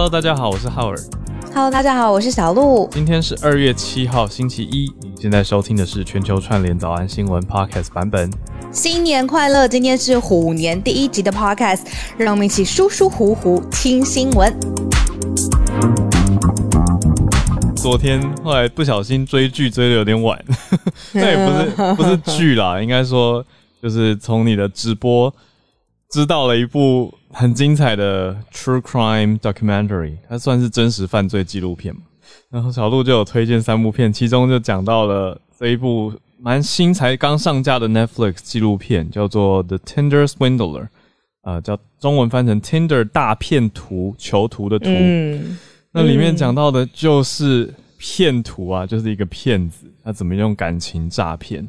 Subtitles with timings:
[0.00, 0.98] Hello，大家好，我是浩尔。
[1.52, 2.88] Hello，大家好，我是小鹿。
[2.90, 4.90] 今天是二月七号，星期一。
[5.02, 8.30] 你现在收听的是全球串联早安新闻 Podcast 版本。
[8.72, 9.68] 新年快乐！
[9.68, 11.82] 今天是虎年第一集的 Podcast，
[12.16, 14.50] 让我们一起舒舒服服听新闻。
[17.76, 20.42] 昨天后来不小心追剧追的有点晚，
[21.12, 23.44] 那也不是不是剧啦，应该说
[23.82, 25.30] 就是从你的直播
[26.10, 32.02] 知道了一部很精彩的 True Crime Documentary，它算是真实犯罪纪录片嘛。
[32.50, 40.88] 然后小鹿就有推荐三部片，其中就讲到了这一部蛮新才刚上架的 Netflix 纪录片，叫做 The Tinder Swindler，
[41.42, 44.86] 呃，叫中文翻成 Tinder 大骗徒，囚徒的徒。
[44.88, 45.58] 嗯，
[45.92, 51.66] 那里面讲到的就是骗徒啊，就是一个骗子，他怎么用感情诈骗，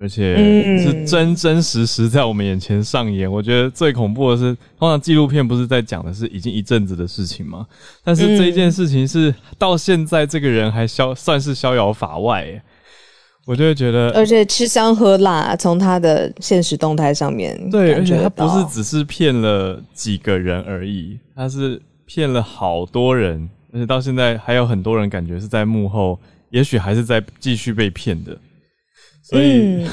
[0.00, 3.30] 而且嗯是真真实实在我们眼前上演。
[3.30, 7.66] 我觉得最恐怖的是，通常纪录片不是在讲的是已经一阵子的事情吗？
[8.04, 12.62] 但是这一件事情是到现在这个人还逍算是逍遥法外耶，
[13.44, 26.16] 我就会觉得而且吃香喝辣，从他的现实动态上面对，而且他不是只是骗了几个人而已，他是骗了好多人，而且到现在还有很多人感觉是在幕后，
[26.50, 28.38] 也许还是在继续被骗的。
[29.28, 29.88] 所以、嗯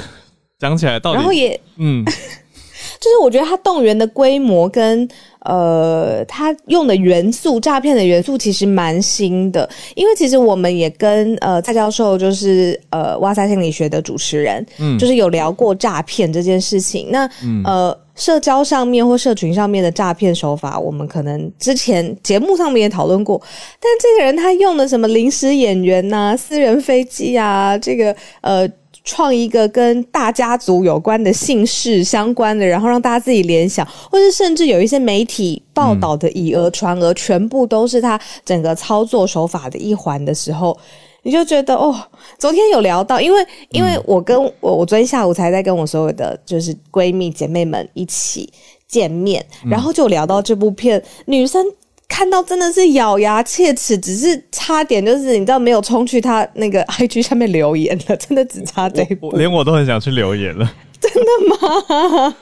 [0.58, 2.04] 讲起来，到底然后也嗯，
[3.00, 5.08] 就是我觉得他动员的规模跟
[5.42, 9.70] 呃他用的元素，诈骗的元素其实蛮新的。
[9.96, 17.10] 因为其实我们也跟呃蔡教授，就是呃哇塞心理学的主持人，嗯就是有聊过诈骗这件事情。
[17.12, 17.30] 那、
[17.66, 23.38] 呃社交上面或社群上面的诈骗手法，我们可能之前节目上面也讨论过。
[23.78, 28.66] 但这个人他用的什么临时演员呐、私人飞机啊，这个呃。
[29.06, 40.76] 创一个跟大家族有关的姓氏相关的，然后让大家自己联想，或是甚至有一些媒体报道的以讹传讹，全部都是他整个操作手法的一环的时候，
[41.22, 41.96] 你就觉得哦，
[42.40, 48.52] 昨天有聊到，因为因为我跟我我昨天下午才在跟我所有的就是闺蜜姐妹们一起
[48.88, 51.64] 见面，然后就聊到这部片，女生。
[52.08, 59.30] 看到真的是咬牙切齿，只是差点就是你知道没有冲去他那个 IG 下面留言了，真的只差这一步。
[59.30, 60.72] 我连我都很想去留言了。
[61.00, 62.36] 真的吗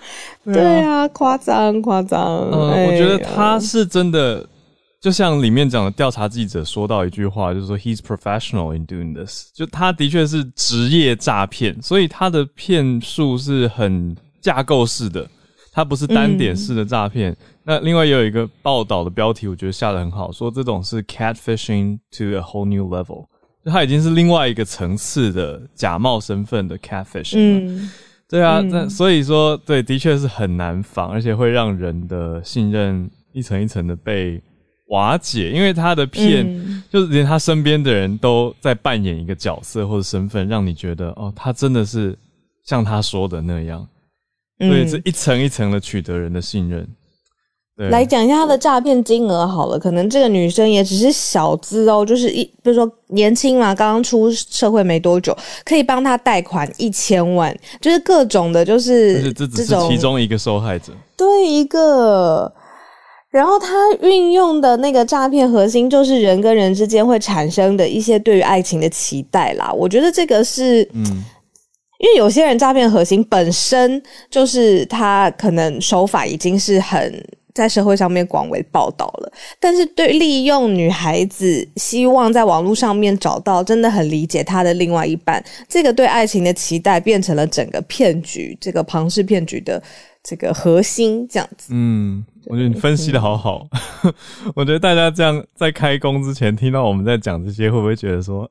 [0.46, 2.50] 对啊，夸张夸张。
[2.52, 4.46] 嗯，哎我觉得他是真的，
[5.02, 15.28] 就像里面讲的调查记者说到一句话，就是说 he's professional in doing this，就他的确是职业诈骗，所以他的骗术是很架构式的，
[15.74, 17.36] 他不是单点式的诈骗。
[17.64, 23.26] 那另外也有一个报道的标题，我觉得下的很好，说这种是 catfishing to a whole new level，
[23.64, 27.60] 就它已经是另外一个层次的假冒身份的 catfishing 了。
[27.62, 27.92] 嗯，
[28.28, 34.42] 对啊，那所以说，对，的确是很难防，而且会让人的信任一层一层的被
[34.88, 36.84] 瓦解，因为他的骗，嗯。
[36.92, 42.16] 就是连他身边的人都在扮演一个角色或者身份，让你觉得哦，他真的是
[42.66, 43.88] 像他说的那样，
[44.60, 46.88] 所以是一层一层的取得人的信任。
[47.76, 55.36] 对，来讲一下他的诈骗金额好了，可能这个女生也只是小资哦，就是一，比如说年轻嘛，刚刚出社会没多久，
[55.66, 60.94] 可以帮他贷款一千万，就是各种的，就是这只是种其中一个受害者。
[61.16, 62.52] 对一个。
[63.32, 69.74] 然后他运用的那个诈骗核心就是人跟人之间会产生的一些对于爱情的期待啦。
[69.74, 71.04] 我觉得这个是，嗯，
[71.98, 77.12] 因为有些人诈骗核心本身就是他可能手法已经是很
[77.54, 89.82] 在社会上面广为报道了，但是对利用女孩子希望在网络上面找到真的很理解她的另外一半，这个对爱情的期待变成了整个骗局，这个庞氏骗局的
[90.24, 91.74] 这个核心，这样子。
[91.74, 93.68] 嗯，我觉得你分析的好好。
[94.56, 98.50] 我觉得大家这样在开工之前听到我们在讲这些，会不会觉得说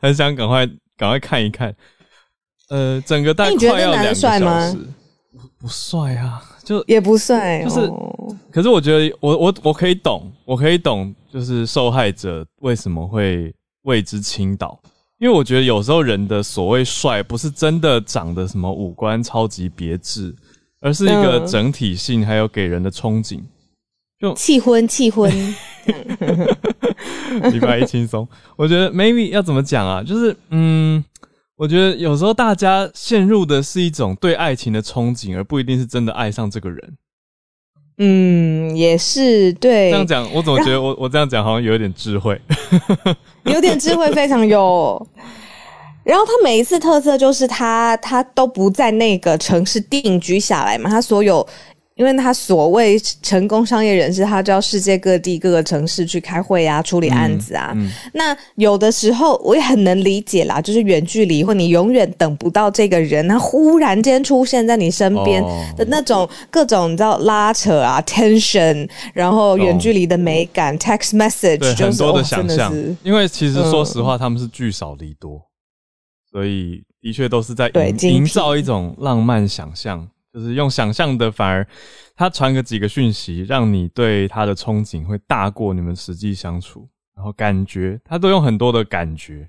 [0.00, 0.66] 很想赶快
[0.96, 1.74] 赶快看一看？
[2.68, 4.80] 呃，整个大概快要两个小时，不
[5.62, 14.76] 不帅啊，就也不帅，就是哦可是我觉得我我我可以懂，我可以懂，就是受害者为什么会为之倾倒，
[15.18, 20.34] 因为我觉得有时候人的所谓帅，不是真的长得什么五官超级别致，
[20.80, 23.40] 而是一个嗯整体性，还有给人的憧憬。
[24.18, 25.28] 就气婚气婚，
[27.52, 30.02] 礼拜一轻松，我觉得 maybe 要怎么讲啊？
[30.02, 31.04] 就是嗯，
[31.62, 36.96] 我觉得有时候大家陷入的是一种对爱情的憧憬，而不一定是真的爱上这个人。
[37.98, 42.40] 嗯，也是对这，样讲，我怎么觉得我 我这样讲好像有点智慧？
[43.46, 45.06] 有点智慧，非常有。
[46.02, 51.46] 然后他每一次特色就是他他都不在那个城市定居下来嘛，他所有
[52.02, 57.72] 因因为他所谓成功商业人士，他就要世界各地各个城市去开会啊，处理案子啊。
[58.12, 65.40] 那有的时候我也很能理解啦，就是远距离或你永远等不到这个人，他忽然间出现在你身边
[65.76, 72.74] 的那种各种你知道拉扯啊，tension，然后远距离的美感，text message，就很多的想象。
[73.04, 75.40] 因为其实说实话，他们是聚少离多，
[76.32, 80.08] 所以的确都是在营营造一种浪漫想象。
[80.32, 81.66] 就是用想象的，反而
[82.16, 86.88] 他传个几个讯息，让你对他的憧憬会大过你们实际相处。
[87.14, 89.46] 然后感觉他都用很多的感觉。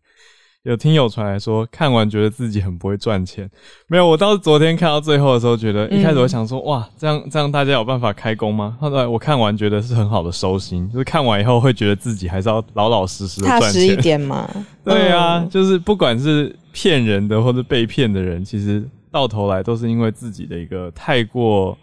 [0.63, 3.49] 有听友传来说，看完觉得自己很不会赚钱。
[3.87, 8.77] 没有，我倒是昨天看到最后的时候，觉得一开始我想说，哇，这样这样大家有办法开工吗？
[8.79, 14.49] 后来我看完觉得是很好的收心，就是看完以后会觉得自己还是要老老实实的赚钱一点嘛。
[14.83, 18.87] 对啊，就是不管是骗人的或者被骗的人，其实。
[19.13, 21.77] 到头来都是因为自己的一个太过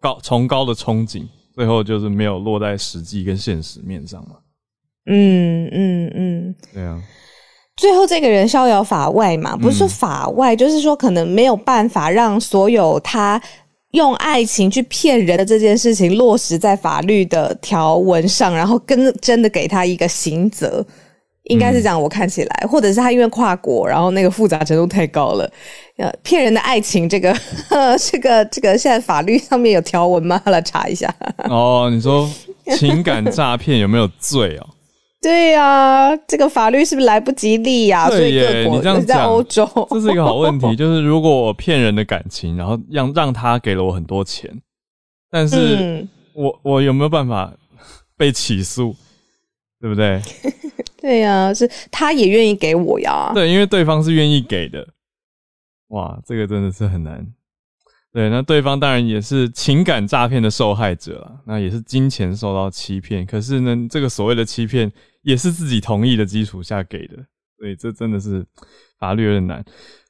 [0.00, 1.24] 高崇高的憧憬，
[1.54, 4.34] 最后就是没有落在实际跟现实面上嘛。
[5.06, 7.00] 嗯嗯嗯，对啊。
[7.76, 13.40] 最后这个人逍遥法外嘛，不是法外，就是说可能没有办法让所有他
[13.92, 20.84] 用爱情去骗人的这件事情落实在法律的条文上，然后跟真的给他一个刑责。
[21.44, 25.50] 应该是这样，我看起来，或者是他因为跨国，然后那个复杂程度太高了，
[25.96, 27.34] 呃，骗人的爱情， 这个
[28.10, 30.40] 这个这个，现在法律上面有条文吗？
[30.46, 31.12] 来查一下。
[31.48, 32.30] 哦，你说
[32.76, 34.66] 情感诈骗有没有罪哦？
[35.22, 38.08] 对呀，这个法律是不是来不及立呀？
[38.08, 40.74] 对耶，你这样在欧洲，这是一个好问题。
[40.74, 44.50] 就是如果我骗人的感情，然后让让他给了我很多钱，
[45.30, 46.04] 但是
[46.34, 47.52] 我我有没有办法
[48.16, 48.94] 被起诉？
[49.82, 50.22] 对不对？
[50.96, 53.32] 对呀，是他也愿意给我呀。
[53.34, 54.86] 对，因为对方是愿意给的。
[55.88, 57.26] 哇，这个真的是很难。
[58.12, 63.26] 对，那对方当然也是情感诈骗的受害者啊，那也是金钱受到欺骗。
[63.26, 64.92] 可是呢，这个所谓的欺骗
[65.22, 67.16] 也是自己同意的基础下给的，
[67.58, 68.46] 所以这真的是
[69.00, 69.64] 法律有点难。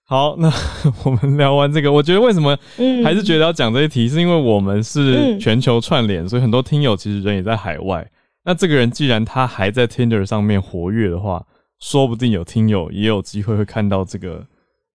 [0.04, 0.52] 好，那
[1.06, 2.58] 我们聊完这个，我觉得为什么
[3.02, 8.06] 还是觉得要讲这一题，是因为我们是全球串联，所以很多听友其实人也在海外。
[8.44, 11.44] 那这个人既然他还在 Tinder 上面活跃的话，
[11.80, 14.44] 说不定有听友也有机会会看到这个。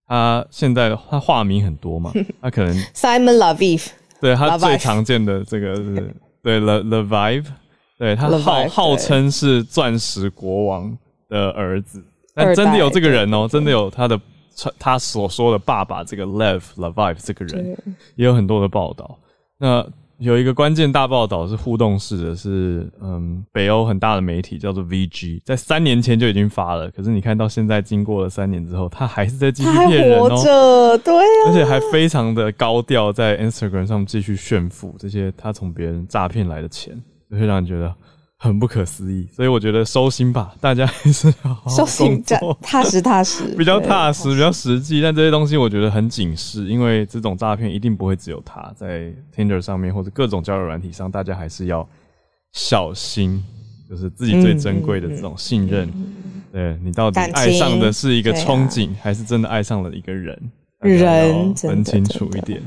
[0.09, 2.73] 他现在他化名很多嘛， 他可能。
[2.93, 3.89] Simon Laviv，
[4.21, 7.45] 对他最常见的这个是对 Le Laviv，
[7.99, 10.97] 对他号号称是钻石国王
[11.27, 12.01] 的儿子，
[12.33, 14.17] 但真的有这个人哦，真的有他的
[14.79, 17.77] 他所说的爸爸这个 Lev Laviv 这个人，
[18.15, 19.19] 也有很多的报道。
[19.57, 19.85] 那
[20.19, 31.13] 有一个关键大报道是互动式的，是嗯，北欧很大的媒体叫做 VG，在三年前就已经发了，可是你看到现在经过了三年之后，他还是在继续骗人哦，对，
[31.47, 36.99] 而且还非常的高调，在 Instagram 上继续炫富这些他从别人诈骗来的钱，
[37.29, 37.93] 会让人觉得。
[38.39, 45.01] 很不可思议，所以我觉得收心吧，大家还是要好好工作，踏实踏实， 比较踏实，比较实际。
[45.01, 51.87] 但这些东西我觉得很警示，因为这种诈骗一定不会只有他在 Tinder 上面或者各种交友软体上，大家还是要
[52.53, 53.43] 小心，
[53.89, 55.91] 就是自己最珍贵的这种信任。
[56.51, 60.51] 对你到底爱上的是一个憧憬，还是真的爱上了一个人？
[60.81, 62.61] 人分清楚一点。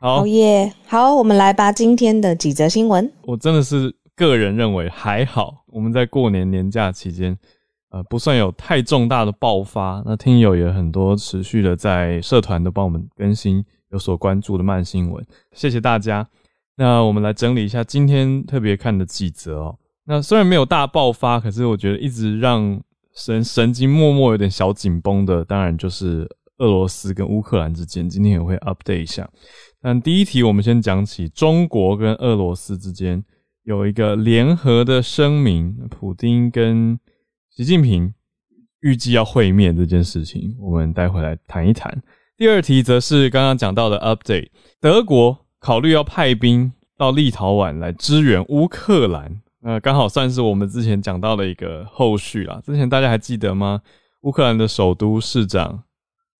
[0.00, 3.10] 好耶，好，我们来吧，今天的几则新闻。
[3.22, 3.92] 我真的是。
[4.16, 7.38] 个人认为还好，我们在过年年假期间，
[7.90, 10.02] 呃，不算有太重大的爆发。
[10.06, 16.26] 那听友也很多，持续的在社团都帮我们更新有所关注的慢新闻，谢谢大家。
[16.76, 19.78] 那我们来整理一下今天特别看的几则哦。
[20.06, 22.80] 那虽然没有大爆发，可是我觉得一直让
[23.14, 29.28] 神神经默默有点小紧绷的，当然就是俄罗斯跟乌克兰之间，今天也会 update 一下。
[29.82, 33.22] 但第一题，我们先讲起中国跟俄罗斯之间。
[33.66, 36.96] 有一个联合的声明，普京跟
[37.50, 38.14] 习近平
[38.78, 42.00] 预计要会面这件事情，我们待会来谈一谈。
[42.36, 52.60] 第二题则是刚刚讲到的 update，德国考虑要派兵到立陶宛来支援乌克兰，那刚好算是我们之前讲到的一个后续啦。
[52.64, 53.82] 之前大家还记得吗？
[54.20, 55.82] 乌克兰的首都市长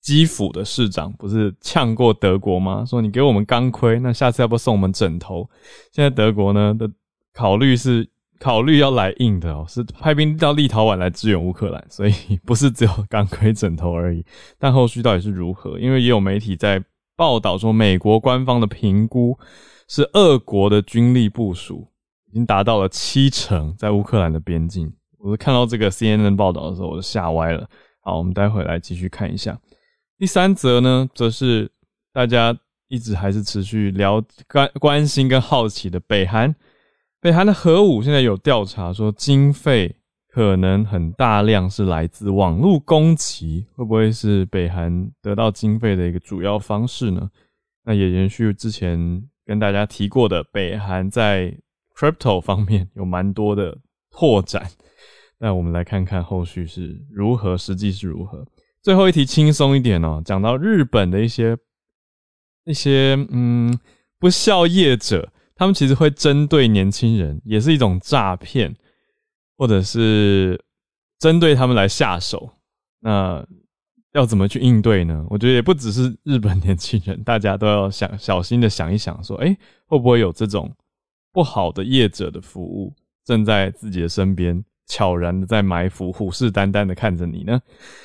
[0.00, 2.84] 基辅的市长不是呛过德国吗？
[2.84, 5.50] 说你给我们钢盔，那下次要不要送我们枕头？
[5.90, 6.88] 现在德国呢的。
[7.36, 12.12] 考虑是考虑要来硬的哦，是派兵到立陶宛来支援乌克兰，所以
[12.46, 14.24] 不是只有钢盔枕头而已。
[14.58, 15.78] 但后续到底是如何？
[15.78, 16.82] 因为也有媒体在
[17.14, 19.38] 报道说，美国官方的评估
[19.86, 21.86] 是俄国的军力部署
[22.30, 24.90] 已经达到了七成，在乌克兰的边境。
[25.18, 27.68] 我看到这个 CNN 报道的时候，我就吓歪了。
[28.00, 29.58] 好，我们待会来继续看一下。
[30.18, 31.70] 第三则呢，则是
[32.12, 32.56] 大家
[32.88, 36.54] 一直还是持续聊关关心跟好奇的北韩。
[37.26, 39.96] 北韩的核武现在有调查说，经费
[40.28, 47.28] 可能很大量是来自网络攻击，会不会是北韩得到经费的一个主要方式呢？
[47.82, 51.52] 那也延续之前跟大家提过的，北韩在
[51.96, 53.76] crypto 方面有蛮多的
[54.12, 54.70] 拓展。
[55.40, 58.46] 那我们来看看后续是如何，实际是如何。
[58.80, 61.58] 最后一题轻松一点哦，讲到日本的一些
[62.66, 63.76] 一些嗯
[64.20, 68.72] 不孝业者，他们其实会针对年轻人，也是一种诈骗，
[69.56, 70.62] 或者是
[71.18, 72.50] 针对他们来下手。
[73.00, 73.44] 那
[74.12, 75.26] 要怎么去应对呢？
[75.28, 80.72] 我觉得也不只是日本年轻人，大家都要想小心的想一想，说哎会不会有这种
[81.32, 82.94] 不好的业者的服务
[83.24, 84.64] 正在自己的身边？
[84.88, 87.60] 悄然的在埋伏，虎视眈眈的看着你呢。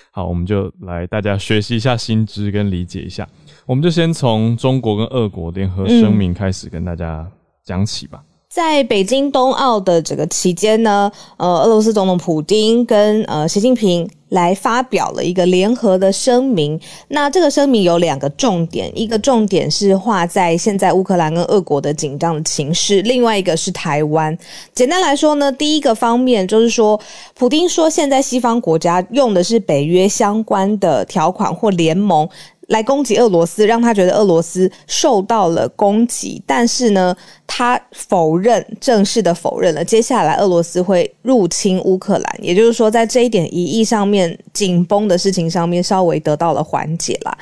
[0.10, 3.29] 好，我们就来大家学习一下新知跟理解一下。
[3.67, 7.31] 我们就先从中国跟俄国联合声明开始跟大家
[7.65, 8.22] 讲起吧。
[8.50, 16.77] 在北京冬奥的这个期间呢，呃，俄罗斯总统普京跟呃习近平来发表了一个联合的声明。
[17.08, 24.38] 那这个声明有两个重点，一个重点是画在现在乌克兰跟俄国的紧张的情势，另外一个是台湾。
[24.75, 27.00] 简单来说呢，第一个方面就是说，
[27.34, 32.27] 普京说现在西方国家用的是北约相关的条款或联盟。
[32.72, 37.13] 来攻击俄罗斯，让他觉得俄罗斯受到了攻击，但是呢，
[37.46, 39.84] 他否认，正式的否认了。
[39.84, 47.38] 接下来，俄罗斯会入侵乌克兰，也就是说，在这一点疑义上面紧绷的事情上面，稍微得到了缓解啦。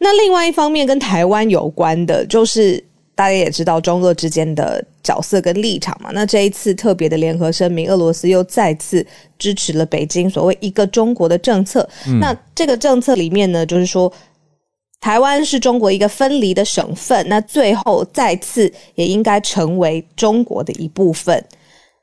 [0.00, 2.82] 那另外一方面，跟台湾有关的，就是
[3.14, 6.10] 大家也知道中俄之间的角色跟立场嘛。
[6.12, 9.06] 那这一次特别的联合声明，俄罗斯又再次
[9.38, 11.88] 支持了北京所谓一个中国的政策。
[12.18, 14.12] 那这个政策里面呢，就是说。
[15.04, 21.44] 台湾是中国一个分离的省份，那最后再次也应该成为中国的一部分。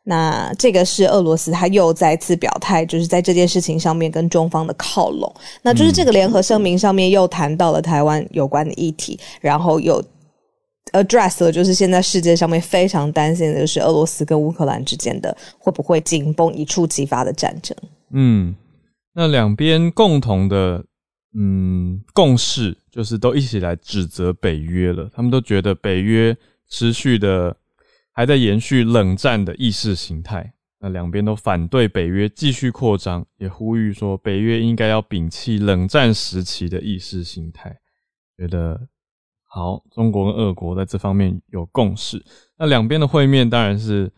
[0.04, 5.34] 那这个是俄罗斯，他又再次表态，就是在这件事情上面跟中方的靠拢。
[5.64, 10.00] 那就是这个联合声明上面又谈到了台湾有关的议题，然后又
[10.92, 17.76] address 了，就是现在世界上面非常担心的就是俄罗斯跟乌克兰之间的会不会紧绷一触即发的战争。
[18.14, 18.56] 嗯，
[19.16, 20.84] 那两边共同的。
[21.34, 25.10] 嗯，共识就是都一起来指责北约了。
[25.14, 26.36] 他们都觉得北约
[26.68, 27.56] 持续的
[28.12, 30.54] 还在延续冷战的意识形态。
[30.80, 37.80] 那两边都反对北约继续扩张，也呼吁说北约应该要摒弃冷战时期的意识形态。
[38.36, 38.88] 觉得
[39.46, 42.22] 好，中国跟俄国在这方面有共识。
[42.58, 44.12] 那两边的会面当然是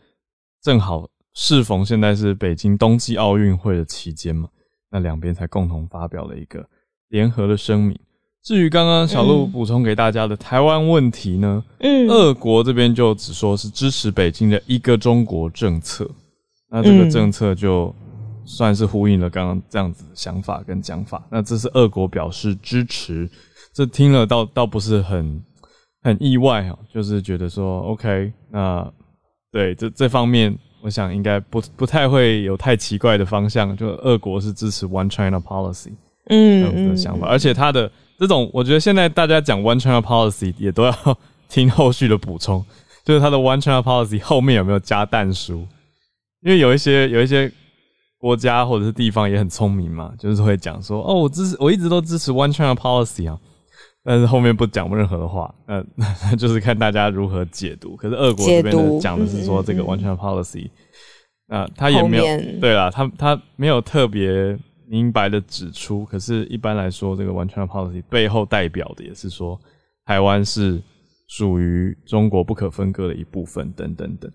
[0.62, 4.48] 正好适逢现在是北京冬季奥运会的期间嘛。
[4.90, 6.66] 那两边才共同发表了一个。
[7.14, 7.96] 联合的声明。
[8.42, 11.62] 至于刚刚小鹿补充给大家的台湾问题呢？
[11.78, 16.10] 嗯，俄国这边就只说是支持北京的一个中国政策。
[16.68, 17.94] 那这个政策就
[18.44, 21.24] 算是呼应了刚刚这样子的想法跟讲法。
[21.30, 23.30] 那这是俄国表示支持，
[23.72, 25.40] 这听了倒倒不是很
[26.02, 28.92] 很意外哈，就是觉得说 OK，那
[29.52, 33.74] 对这这方面，我想应该不不太会有太奇怪的方向。
[33.76, 35.92] 就俄国是支持 One China Policy。
[36.26, 40.94] 嗯，这样子的想法，而且他的这种，我觉得现在大家讲 One China Policy 也都要
[41.48, 42.64] 听后续的补充，
[43.04, 45.66] 就是他的 One China Policy 后面有没有加弹书？
[46.42, 47.50] 因为有一些有一些
[48.18, 53.38] 国家或者是地方也很聪明嘛，就是会讲说，哦，我支持，我一直都支持 One China Policy 啊，
[54.02, 57.96] 但是后面不讲任何的话，那那 就是看大家如何解读。
[57.96, 60.70] 可是俄国这边的讲的是说这个 One China Policy，
[61.48, 62.24] 那他也没有，
[62.60, 64.58] 对啦，他他没有特别。
[64.94, 69.58] 明白的指出，可是，一般来说，这个完全的 policy 背后代表的也是说，
[70.06, 70.80] 台湾是
[71.26, 74.30] 属于中国不可分割的一部分，等等等。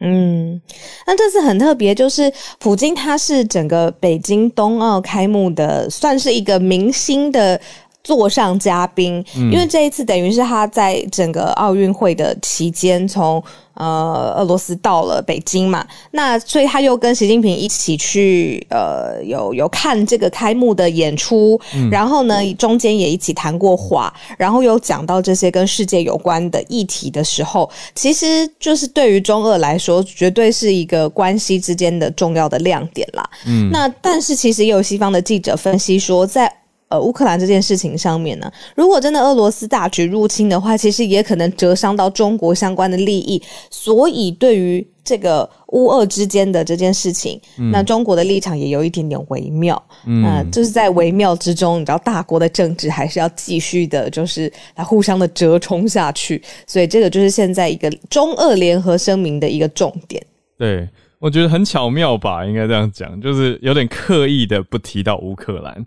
[0.00, 0.60] 嗯，
[1.06, 7.58] 那这次很特别，就是普京他是整个北京冬奥开幕的，算是一个明星的。
[8.02, 13.42] 座上嘉宾，因为这一次等于是他在整个奥运会的期间，从
[13.74, 33.28] 呃俄罗斯到了北京嘛，那所以他又跟习近平一起去呃有有看这个开幕的演出，然后呢中间也一起谈过话，然后有讲到这些跟世界有关的议题的时候，其实就是对于中俄来说，绝对是一个关系之间的重要的亮点啦。
[33.46, 36.52] 嗯，那但是其实也有西方的记者分析说，在
[36.90, 43.42] 呃乌克兰这件事情上面呢，如果真的俄罗斯大举入侵的话，其实也可能折伤到中国相关的利益。
[43.70, 47.40] 所以对于这个乌俄之间的这件事情，
[47.72, 49.82] 那中国的立场也有一点点微妙。
[50.04, 56.42] 嗯，就是在微妙之中，你知道大国的政治还是要继续的，就是来互相的折冲下去。
[56.66, 60.24] 所以这个就是现在一个中俄联合声明的一个重点。
[60.58, 65.84] 对，我觉得很巧妙吧，应该这样讲，就是有点刻意的不提到乌克兰，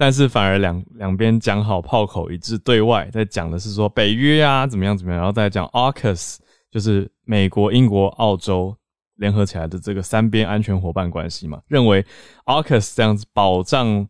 [0.00, 6.38] 但是反而两两边讲好炮口一致，对外在讲的是说北约啊怎么样怎么样，然后再讲 AUKUS。
[6.70, 8.72] 就是美国、英国、澳洲
[9.16, 12.00] 联合起来的这个三边安全伙伴关系嘛，认为
[12.46, 14.06] AUKUS 这样子保障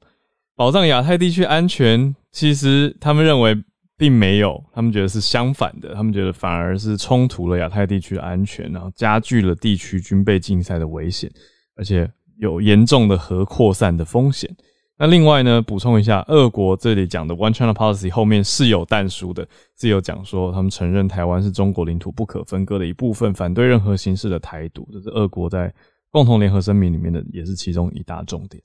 [0.54, 3.56] 保障亚太地区安全，其实他们认为
[3.96, 11.32] 并没有，他们觉得是相反的，他们觉得反而是冲突了亚太地区的安全，然后加剧了地区军备竞赛的危险，
[11.76, 12.06] 而且
[12.36, 14.54] 有严重的核扩散的风险。
[15.02, 25.72] 那另外呢，补充一下，俄国这里讲的 One China Policy 后面是有弹书的，是有讲说他们承认台湾是中国领土不可分割的一部分，反对任何形式的台独，这是俄国在
[26.10, 28.62] 共同联合声明里面的，也是其中一大重点。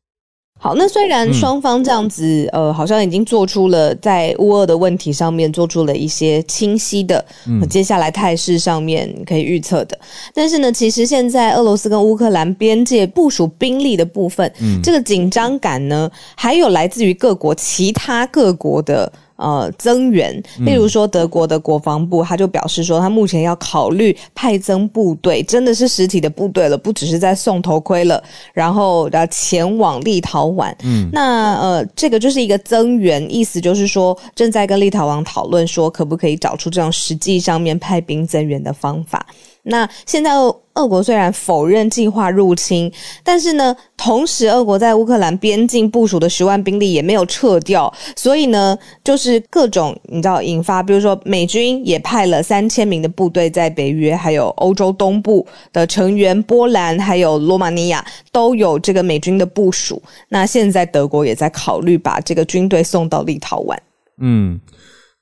[0.57, 7.24] 好，那虽然双方这样子，呃，好像已经做出了在乌俄的问题上面做出了一些清晰的，
[7.69, 10.00] 接下来态势上面可以预测的，
[10.33, 19.12] 但是呢，其实现在俄罗斯跟乌克兰边界部署兵力的部分，这个紧张感呢，还有来自于各国其他各国的。
[19.38, 28.24] 呃，增援，例如说德国的国防部，他就表示说，他目前要考虑派增部队，真的是实体的部队了，不只是在送头盔了，
[28.54, 30.74] 然后要前往立陶宛。
[30.84, 39.25] 嗯，那呃，这个就是一个增援，意思就是说，正在跟立陶宛讨论说，可不可以找出这种实际上面派兵增援的方法。
[39.67, 42.91] 那现在俄俄国虽然否认计划入侵，
[43.24, 60.01] 但是呢，同时俄国在乌克兰边境部署的十万兵力也没有撤掉，所以呢，就是各种你知道引发，比如说美军也派了三千名的部队在北约，还有欧洲东部的成员波兰还有罗马尼亚都有这个美军的部署。
[60.29, 63.75] 那现在德国也在考虑把这个军队送到立陶宛。
[64.19, 64.60] 嗯，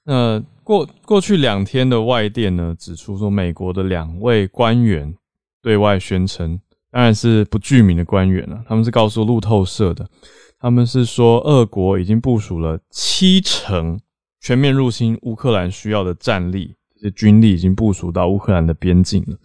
[0.03, 0.43] 那。
[0.63, 5.13] 过过去两天的外电呢，指出说，美国的两位官员
[5.61, 8.63] 对外宣称，当然是不具名的官员了。
[8.67, 10.07] 他们是告诉路透社的，
[10.59, 13.99] 他们是说，俄国已经部署了七成
[14.41, 19.37] 全面入侵乌克兰需要的战力，这些军力已经部署到乌克兰的边境了。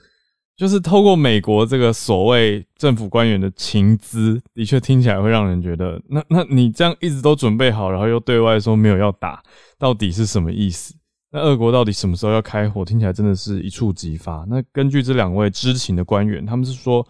[0.56, 9.40] 就是透过美国这个所谓政府官员的情资，的确听起来会让人觉得，那那你这样一直都准备好，然后又对外说没有要打，
[9.78, 10.96] 到底是什么意思？
[11.30, 12.82] 那俄国到底什么时候要开火？
[12.82, 14.46] 听起来真的是一触即发。
[14.48, 17.06] 那根据这两位知情的官员，他们是说，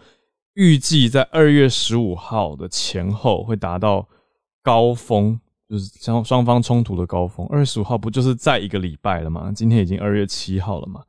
[0.55, 4.05] 预计在二月十五号的前后会达到
[4.61, 7.47] 高峰，就是双双方冲突的高峰。
[7.47, 9.53] 二月十五号不就是在一个礼拜了吗？
[9.55, 11.01] 今天已经二月七号了嘛，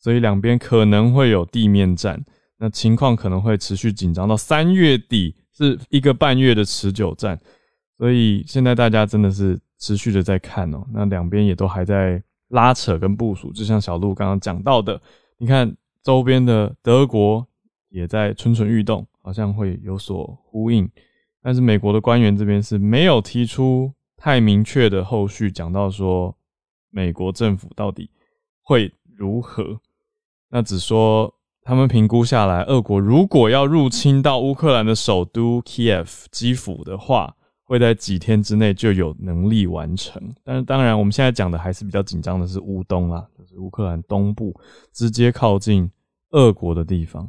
[0.00, 2.20] 所以两边可能会有地面战，
[2.58, 7.38] 那情况可能会持续紧张到三月底，是一个半月的持久战。
[7.96, 12.20] 所以现在大家真的是持续的在看哦，那两边也都还在。
[12.48, 15.00] 拉扯跟部署，就像小鹿刚刚讲到的，
[15.38, 17.46] 你看周边的德国
[17.88, 20.88] 也在蠢蠢欲动，好像会有所呼应。
[21.42, 26.36] 但是美国的官员这边是没有提出太明确的后续，讲到说
[26.90, 28.10] 美国政府到底
[28.62, 29.80] 会如何。
[30.48, 37.34] 那只说他们评估下来，俄国如果要入侵到乌克兰的首都 Kiev 基辅的话。
[37.68, 44.54] 会在几天之内就有能力完成，但是当然，我们现在讲的还是比较紧张的是乌东啊，就是乌克兰东部
[44.92, 45.90] 直接靠近
[46.30, 47.28] 俄国的地方，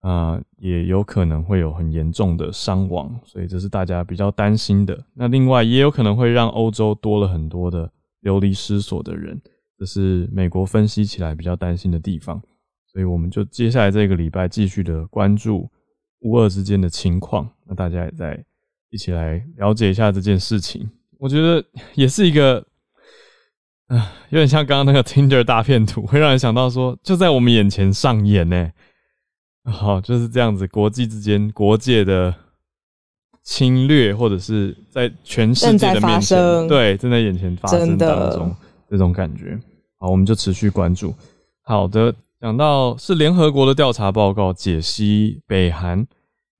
[0.00, 5.02] 啊，也有可能会有很严重的伤亡，所以这是大家比较担心的。
[5.14, 9.40] 那另外也有可能会让欧洲多了很多的流离失所的人，
[9.78, 12.38] 这是美国分析起来比较担心的地方。
[12.92, 15.70] 所以我们就接下来这个礼拜继续的关注
[16.20, 18.44] 乌俄之间的情况，那大家也在。
[18.94, 21.64] 一起来了解一下这件事情，我觉得
[21.96, 22.64] 也是一个，
[23.88, 28.70] 啊，有点像刚刚那个 Tinder 大片图，会让人想到说，就在我们眼前上演呢。
[29.64, 32.32] 好，就是这样子，国际之间国界的
[33.42, 38.54] 侵略，或者是在全世界的面前，对，正在眼前发生当中，
[38.88, 39.58] 这种感觉。
[39.98, 41.12] 好，我们就持续关注。
[41.64, 46.06] 好的，讲到是联合国的调查报告解析北韩。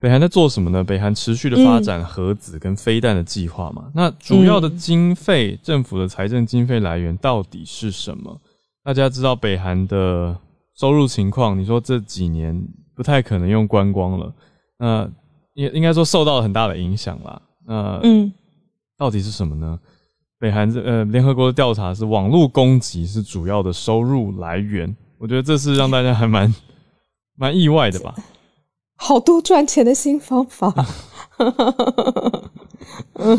[0.04, 0.84] 北韩在做什么呢？
[0.84, 3.90] 北韩持续的发展核子跟飞弹的计划嘛。
[3.94, 8.38] 那主要的经费，政府的财政经费来源到底是什么？
[8.84, 10.36] 大家知道北韩的
[10.76, 14.30] 收入情况，你说这几年不太可能用观光了，
[14.78, 15.10] 那
[15.54, 17.40] 应应该说受到了很大的影响啦。
[17.66, 18.30] 那嗯，
[18.98, 19.80] 到底是什么呢？
[20.38, 26.54] 北韩这呃，联合国的调查是网络攻击是主要的收入来源，我觉得这是让大家还蛮
[27.38, 28.14] 蛮意外的吧。
[29.04, 30.72] 好多赚钱的新方法。
[33.16, 33.38] 嗯，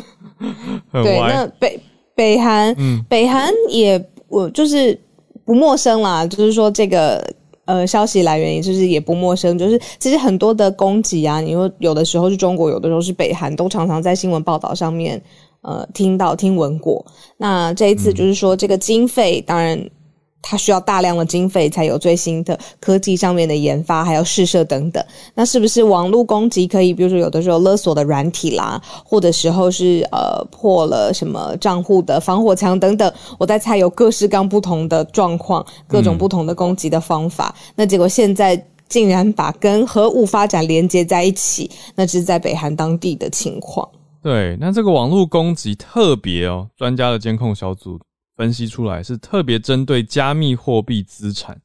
[0.92, 1.80] 对，那北
[2.14, 4.96] 北韩，嗯，北韩也我就是
[5.44, 7.28] 不陌生啦，就是说这个
[7.66, 15.20] 呃消息来源也就是也不陌生，就是其实很多的攻击啊，你说有的时候是中国，有的时候是北韩，都常常在新闻报道上面
[15.62, 17.04] 呃听到听闻过。
[17.38, 19.90] 那这一次就是说这个经费，当然。
[20.48, 25.04] 它需要大量的经费才有最新的科技上面的研发，还有试射等等。
[25.34, 33.12] 那是不是网络攻击可以，比如说有的时候勒索的软体啦，或者时候是呃破了什么账户的防火墙等等？
[33.40, 37.56] 我在猜有各式各样不同的状况，各种不同的攻击的方法。
[37.76, 43.90] 那结果现在竟然把跟核武发展连接在一起，那是在北韩当地的情况。
[44.22, 48.00] 对，那这个网络攻击特别哦，专家的监控小组。
[48.36, 51.62] 分析出来是特别针对加密货币资产，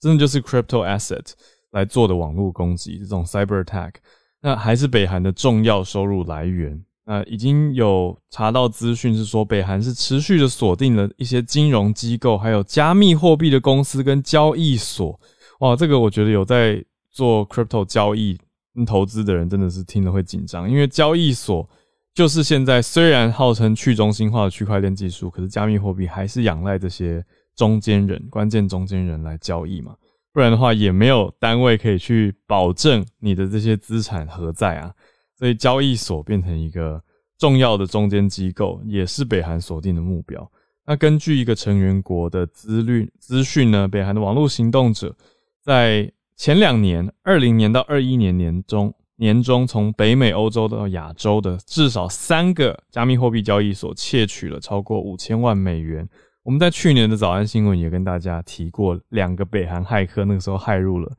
[0.00, 1.32] 真的就是 crypto asset
[1.72, 3.94] 来做的网络攻击，这种 cyber attack，
[4.40, 6.80] 那还是北韩的重要收入来源。
[7.04, 15.18] 那已经有查到资讯是说，北韩是持续的锁定了一些金融机构，还有加密货币的公司跟交易所。
[15.60, 18.38] 哇，这个我觉得有在做 crypto 交易
[18.86, 21.68] 投资的人真的是听了会紧张，因为交易所。
[22.16, 27.22] 就是现在，虽然号称去中心化的区块链技术，可是加密货币还是仰赖这些
[27.54, 29.94] 中间人、关键中间人来交易嘛？
[30.32, 34.94] 不然的话，也没有单位可以去保证你的这些资产何在啊。
[35.38, 36.98] 所以，交易所变成一个
[37.36, 40.50] 重要的中间机构，也是北韩锁定的目标。
[40.86, 45.14] 那根据一个成员国的资律资讯呢，北韩的网络行动者
[45.62, 48.94] 在前两年，二零年到二一年年中。
[49.18, 56.06] 年中从北美、欧洲到亚洲的至少三个加密货币交易所窃取了超过五千万美元。
[56.42, 61.10] 我们在去年的早安新闻也跟大家提过，两个北韩骇客那个时候骇入了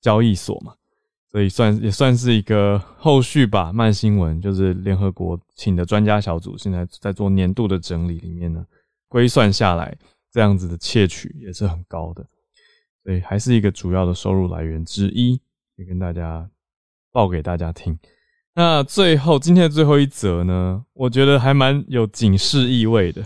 [0.00, 0.74] 交易所嘛，
[1.30, 3.72] 所以算也算是一个后续吧。
[3.72, 8.66] 慢新闻就是联合国请的专家小组现在在做年度的整理，里面呢
[9.08, 9.96] 归算下来，
[10.32, 12.26] 这样子的窃取也是很高的，
[13.04, 15.40] 所以还是一个主要的收入来源之一，
[15.76, 16.50] 也跟大家。
[17.14, 17.96] 报给大家听。
[18.56, 23.22] 那最后今天的最后一则呢，我觉得还蛮有警示意味的。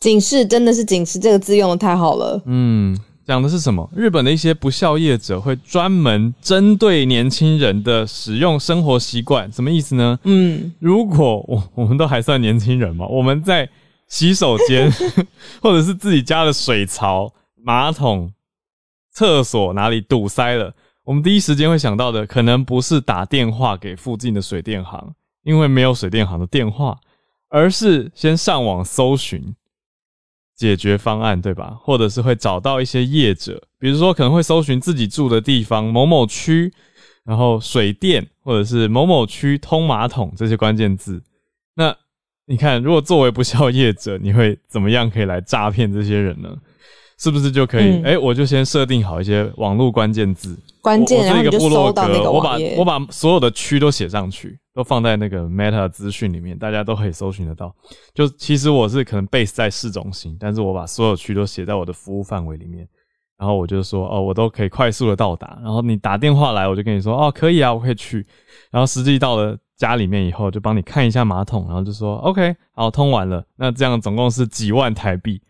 [0.00, 2.40] 警示真的是警示这个字用的太好了。
[2.46, 3.88] 嗯，讲的是什么？
[3.94, 10.18] 日本的一些不孝业者会专门针对年轻人的使用生活习惯，什么意思呢？
[10.24, 13.68] 嗯，如果我我们都还算年轻人嘛，我们在
[14.08, 14.90] 洗手间
[15.60, 17.30] 或者是自己家的水槽、
[17.62, 18.32] 马桶、
[19.12, 20.72] 厕所哪里堵塞了。
[21.08, 26.98] 我们第一时间会想到的，可能不是打电话给附近的水电行，因为没有水电行的电话，
[27.48, 29.54] 而是先上网搜寻
[30.54, 31.78] 解决方案，对吧？
[31.80, 36.70] 或者是会找到一些业者，比如说可能会搜寻自己住的地方某某区，
[37.24, 41.22] 然后水电或者是某某区通马桶这些关键字。
[41.76, 41.96] 那
[42.44, 46.54] 你看，如果作为不孝业者，你会怎么样可以来诈骗这些人呢？
[47.18, 48.02] 是不是就可以？
[48.02, 57.74] 哎，我就先设定好一些网络关键字，关键，然后你就搜到那个我把我把所有的区都写上去，都放在那个 Meta 资讯里面，大家都可以搜寻得到。
[58.14, 62.88] 就其实我是可能 base 在市中心，但是我把所有区都写在我的服务范围里面。
[63.36, 65.58] 然后我就说，哦，我都可以快速的到达。
[65.62, 68.26] 然后你打电话来，我就跟你说，哦，可以啊，我可以去。
[68.72, 73.44] 然后实际到了家里面以后，就帮你看一下马桶，然后就说，OK，好，通完了。
[73.56, 75.40] 那这样总共是几万台币。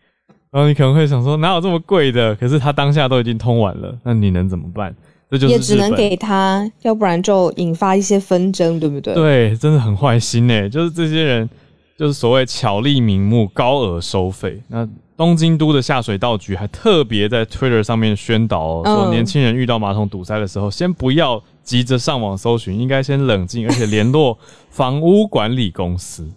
[0.51, 2.35] 然后你可能会想说，哪有这么贵的？
[2.35, 4.95] 可是他当下都已经通完了，那你能怎么办？
[5.29, 9.13] 这就是也只能给他，要不然就引发一些纷争，对不对？
[9.13, 10.67] 对，真的很坏心呢。
[10.67, 11.47] 就是这些人，
[11.95, 14.59] 就是所谓巧立名目、高额收费。
[14.69, 24.35] 那东京都的下水道局还特别在 Twitter 上面宣导说，年轻人遇到马桶堵塞的时候，先不要急着上网搜寻，应该先冷静，而且联络
[24.71, 26.27] 房屋管理公司。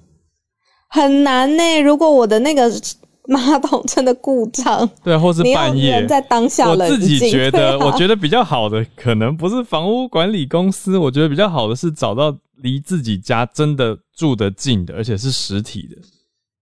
[0.90, 1.81] 很难呢。
[1.81, 2.70] 如果我的那个。
[3.29, 6.05] 马桶真的故障，对，或是半夜。
[6.07, 15.97] 在当下，我自己觉得，我觉得比较好的可能不是房屋管理公司，我觉得比较好的是找到离自己家真的住得近的，而且是实体的，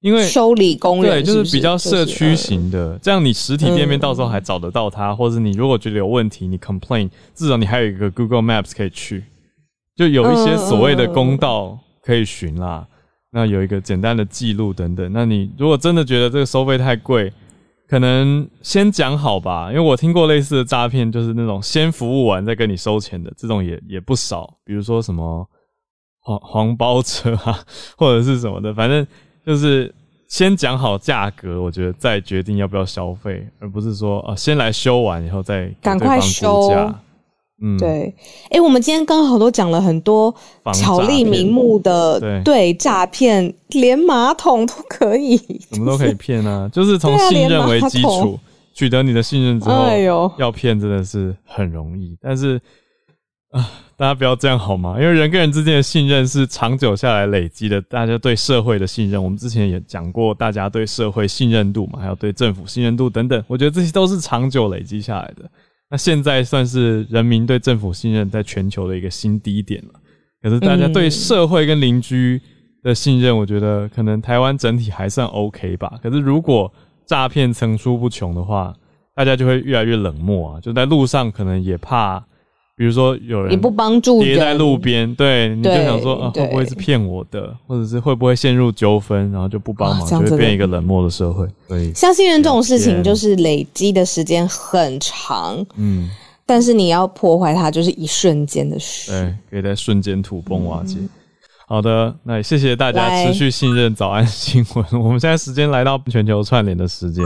[0.01, 9.25] 因为修理工人对，就是比较社区型的，这样你实体店面到时候还找得到他，或者你如果觉得有问题，你 complain，至少你还有一个 Google Maps 可以去，
[9.97, 12.87] 就有一些所谓的公道可以寻啦。
[13.33, 15.13] 那有一个简单的记录等等。
[15.13, 17.33] 那你如果真的觉得这个收费太贵，
[17.89, 19.69] 可能先讲好吧。
[19.69, 24.59] 因为我听过类似的诈骗，就是那种先服务完再跟你收钱的，这种也也不少。
[24.65, 25.49] 比如说什么
[26.21, 27.59] 黄黄包车啊，
[27.97, 29.07] 或者是什么的，反正
[29.47, 29.95] 就是
[30.29, 36.93] 先讲好价格，我觉得再决定要不要消费，而不是说啊先来修完以后再赶快修。
[37.61, 38.15] 嗯，对，
[38.51, 40.35] 哎，我们今天刚好都讲了很多
[40.75, 45.37] 巧立名目的对诈骗，连马桶都可以，
[45.73, 48.39] 什么都可以骗啊，就是从信任为基础，
[48.75, 52.61] 取得你的信任之后，要骗真的是很容易，但是
[53.51, 53.69] 啊。
[54.01, 54.97] 大家不要这样好吗？
[54.99, 65.45] 因为人跟人之间的信任是长久下来累积的，大家对社会的信任，我们之前也讲过，大家对社会信任度嘛，还有对政府信任度等等，我觉得这些都是长久累积下来的。
[65.91, 70.01] 那现在算是人民对政府信任在全球的一个新低点了。
[70.41, 72.41] 可是大家对社会跟邻居
[72.83, 75.99] 的信任，我觉得可能台湾整体还算 OK 吧。
[76.03, 76.73] 可是如果
[77.05, 78.75] 诈骗层出不穷的话，
[79.15, 82.25] 大家就会越来越冷漠啊，就在路上可能也怕。
[82.81, 91.47] 比如说有人你不帮助跌在路边，对，你就想说啊，会不会是骗我的，或者是会不会陷入纠纷，然后就不帮忙，就会变一个冷漠的社会。
[91.69, 96.09] 对，相信人这种事情就是累积的时间很长，嗯，
[96.47, 100.97] 但是你要破坏它，就是一瞬间的事，对，可以在瞬间土崩瓦解。
[101.69, 104.87] 好的，那也谢谢大家持续信任早安新闻。
[104.93, 107.23] 我们现在时间来到全球串联的时间。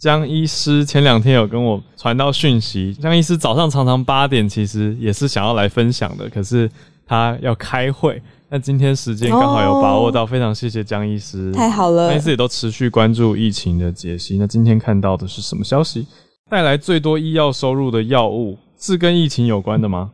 [0.00, 6.68] 江医师前两天有跟我传到讯息，江医师早上常常八点其实也是想要来分享的，可是
[7.06, 8.20] 他要开会。
[8.48, 12.08] 那今天时间刚好有把握到，非常谢谢江医师，太好了。
[12.08, 14.38] 江医师也都持续关注疫情的解析。
[14.38, 16.06] 那今天看到的是什么消息？
[16.48, 20.12] 带来最多医药收入的药物是跟疫情有关的吗？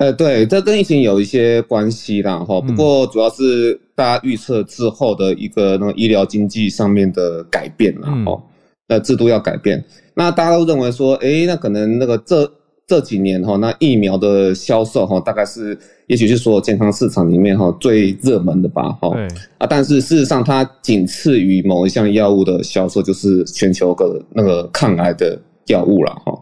[0.00, 2.60] 呃，对，这跟疫情有一些关系啦，哈。
[2.60, 8.42] 不过主要是大家预测之后的一个那个医疗经济上面的改变了，哈。
[8.88, 9.82] 呃，制度要改变，
[10.14, 12.50] 那大家都认为说，哎，那可能那个这
[12.86, 19.14] 这几年哈，那疫苗的销售哈，大概是，也许是所有健康市场里面哈最热门的吧，哈。
[19.58, 26.32] 啊，但是事实上它仅次于某一项药物的销售，就是全球的那个抗癌的药物了，哈。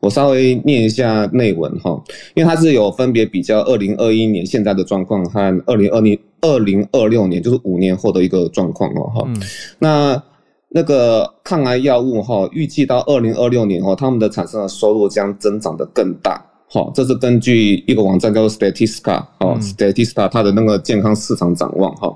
[0.00, 1.98] 我稍微念一下内文哈，
[2.34, 9.28] 因为它是有分别比较二零二一年现在的状况和二零二零二零二六年，就是五年后的一个状况哦，哈。
[9.78, 10.22] 那
[10.68, 16.44] 那个抗癌药物哈，预计到二零二六年哈，他们的产生的收入将增长的更大。
[16.68, 22.14] 哈，这是根据一个网站叫做 Statista 哦，Statista 它的那个健康市场展望哈。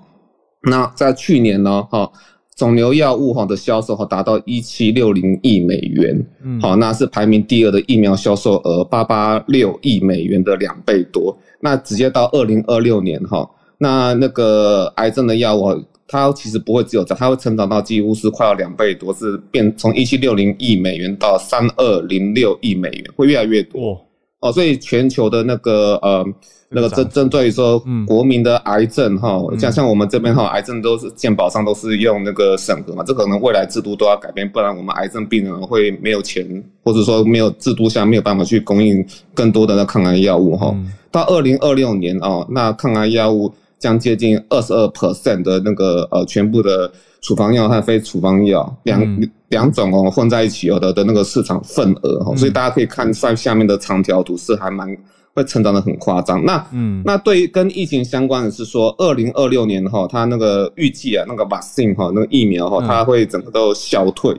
[0.68, 2.10] 那在去年呢哈，
[2.56, 6.26] 肿瘤药物哈的销售哈达到一七六零亿美元，
[6.60, 11.34] 好，那是排名第二的疫苗销售额八八六亿美元的两倍多。
[11.60, 15.82] 那直接到二零二六年哈，那那个癌症的药物。
[16.12, 23.96] 它其实不会只有涨，它会成长到几乎是快要两倍多，是变从一七六零亿美元到三二零六亿美元，会越来越多
[24.40, 24.50] 哦。
[24.50, 26.26] 所以全球的那个呃
[26.68, 36.44] 那个针针对说国民的癌症哈，像像我们这边哈，癌症都是健保上都是用那个审核嘛，这可能未来制度都要改变，不然我们癌症病人会没有钱，
[36.82, 40.74] 或者说没有制度下没有办法去供应更多的那抗癌药物哈。
[41.12, 43.54] 到二零二六年哦，那抗癌药物。
[43.80, 54.96] 将接近二十二 percent 的那个呃全部的处方药和非处方药两两种哦混在一起有的的那个市场份额哈，所以大家可以看上下面的长条图是还蛮
[55.32, 56.44] 会成长的很夸张。
[56.44, 64.36] 那嗯，那对于跟疫情相关的是说，二零二六年哈，它那个预计啊那个 vaccine 哈那个疫苗哈，它会整个都消退。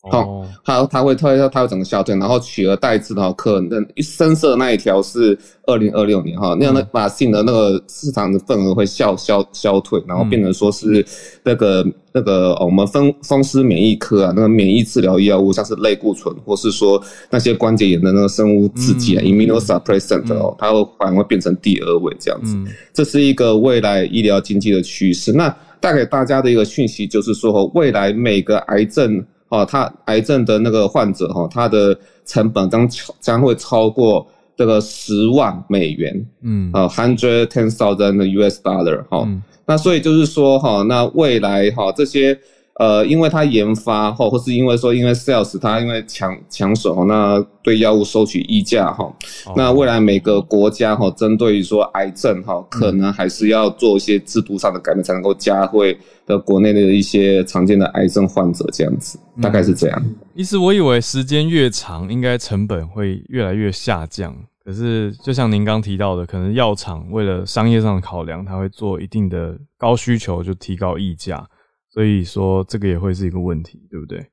[0.00, 11.04] 好，它它会它它会整个消退，然后取而代之的话，可能深色那一条是二零二六年哈，那样的把性的那个市场的份额会消消消退，然后变成说是
[11.42, 22.56] 那个那个我们风风湿免疫科啊，那个免疫治疗药物，像是类固醇，或是说那些关节炎的那个生物制剂啊，immunosuppressant 哦，它会反而会变成第二位这样子，
[22.94, 25.32] 这是一个未来医疗经济的趋势。
[25.32, 29.22] 那带给大家的一个讯息就是说，未来每个癌症。
[29.48, 32.88] 哦，他癌症的那个患者哈，他的成本将
[33.20, 39.28] 将会超过这个十万美元，嗯，啊，hundred ten thousand US dollar 哈，
[39.66, 42.38] 那所以就是说哈，那未来哈这些。
[42.78, 49.12] 呃，因为它研发哈，或是因为说因为 sales 它因为抢抢手，那对药物收取溢价哈，
[49.56, 60.04] 那未来每个国家哈，针对于说癌症哈，可能还是要做一些制度上的改变，才能够加惠的国内的一些常见的癌症患者这样子，大概是这样。
[60.34, 64.32] 意思我以为时间越长，应该成本会越来越下降，
[64.64, 71.44] 可是就像您刚提到的，可能药厂为了商业上的考量，它会做一定的高需求就提高溢价。
[71.98, 74.24] 所以说，这个也会是一个问题，对不对？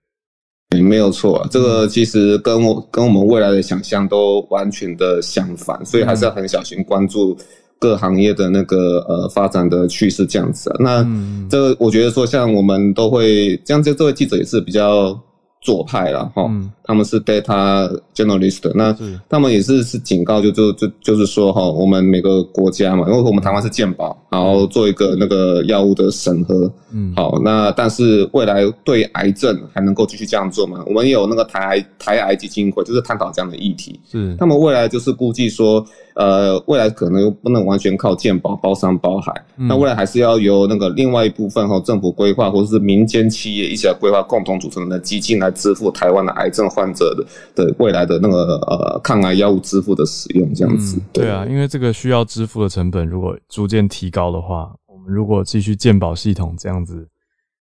[0.84, 7.36] 没有错，这个其实跟我跟我们未来的想象都完全的相反，所以还是要很小心关注
[7.80, 10.76] 各行业的那个呃发展的趋势这样子啊。
[10.80, 11.04] 那
[11.50, 15.20] 这个我觉得说，像我们都会，像这这位记者也是比较。
[15.62, 16.48] 左派了哈，
[16.86, 18.96] 他们是 data journalist，那
[19.28, 30.84] 他们也是是警告，就就就就是说哈，我们每个国家嘛，因为我们台湾是健保，然后做一个那个药物的审核，嗯，好，那但是未来对癌症还能够继续这样做吗？
[30.86, 34.36] 我们有那个台癌台癌基金会，就是探讨这样的议题，是。
[34.38, 35.86] 他们未来就是估计说。
[36.16, 51.02] 呃，未来可能又不能完全靠健保包山包海，那未来还是要由那个另外一部分和政府规划，或者是民间企业一起来规划，共同组成的基金来支付台湾的癌症患者的的未来的那个呃抗癌药物支付的使用这样子。
[51.14, 57.08] 对啊，因为这个需要支付的成本如果逐渐提高的话，我们如果继续健保系统这样子，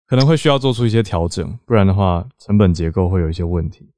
[0.09, 3.91] 可能会需要做出一些调整，不然的话成本结构会有一些问题。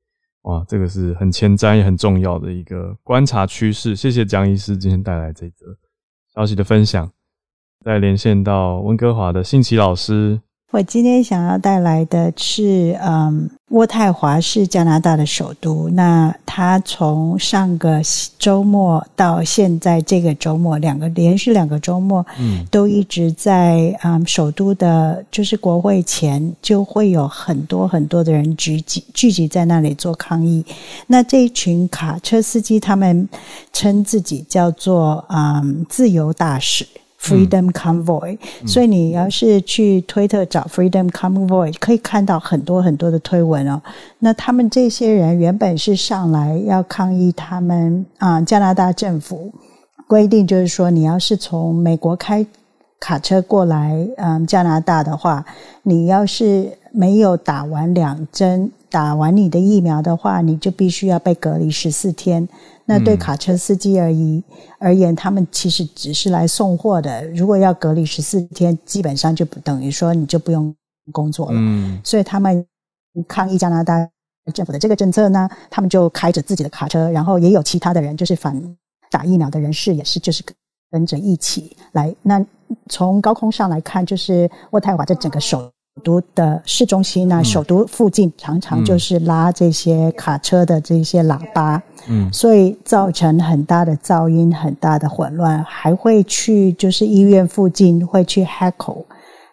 [0.43, 3.97] 哇，这个是很前瞻也很重要的一个观察趋势。
[3.97, 5.67] 谢谢蒋医师今天带来这则
[6.35, 7.11] 消息的分享。
[7.85, 10.41] 再连线到温哥华的信奇老师。
[10.75, 15.89] 我今天想要带来的是，嗯，渥太华是加拿大的首都。
[15.91, 18.03] 那它从上个
[18.41, 30.67] 周末到现在这个周末，两个连续两个周末，嗯，都一直在嗯首都的，就是国会前，就会有很多很多的人聚集聚集在那里做抗议。
[31.07, 33.29] 那这一群卡车司机，他们
[33.73, 36.85] 称自己叫做嗯自由大使。
[37.25, 43.81] Freedom Convoy，所以你要是去推特找 Freedom Convoy，可以看到很多很多的推文哦。
[44.19, 49.51] 那他们这些人原本是上来要抗议，他们啊加拿大政府
[50.07, 52.47] 规定，就是说你要是从美国开
[53.01, 55.45] 卡车过来，嗯，加拿大的话，
[55.83, 58.71] 你要是没有打完两针。
[58.91, 62.49] 打完你的疫苗的话，你就必须要被隔离十四天。
[62.87, 64.45] 那对卡车司机而言，
[64.79, 67.27] 而言他们其实只是来送货的。
[67.31, 70.75] 如果要隔离十四天，基本上就不等于说你就不用
[71.11, 71.53] 工作了。
[71.55, 72.67] 嗯，所以他们
[73.27, 74.07] 抗议加拿大
[74.53, 78.77] 政府的这个政策呢，他们就开着自己的卡车，然后也有其他的人，就是反
[79.11, 80.43] 打疫苗的人士，也是就是
[80.91, 82.15] 跟着一起来。
[82.23, 82.45] 那
[82.89, 85.71] 从高空上来看，就是渥太华这整个首。
[86.03, 99.05] 都的市中心呢，首都附近常常就是拉这些卡车的这些喇叭，嗯，所以造成很大的噪音、很大的混乱，还会去就是医院附近会去 heckle，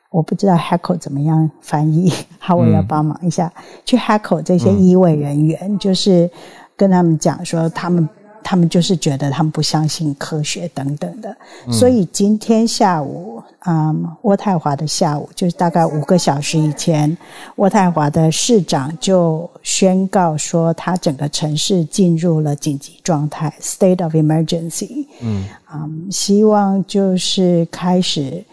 [0.10, 3.54] 我不知道 heckle 怎么样翻译， 好，我要帮忙一下，
[3.86, 6.30] 去 heckle 这些医卫人员，就是
[6.76, 8.10] 跟他们讲说他们。
[8.44, 11.36] 他们就是觉得他们不相信科学等等的，
[11.72, 17.18] 所以今天下午，嗯，渥太华的下午就是大概五个小时以前，
[17.58, 25.06] 渥太华的市长就宣告说，他整个城市进入了紧急状态 （state of emergency）。
[25.22, 28.44] 嗯，嗯，希望就是开始，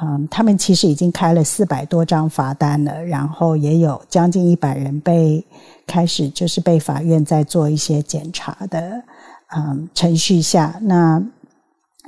[0.00, 5.44] 嗯，他们其实已经开了四百多张罚单了，然后也有将近一百人被
[5.86, 9.02] 开始就是被法院在做一些检查的。
[9.56, 11.22] 嗯，程序下，那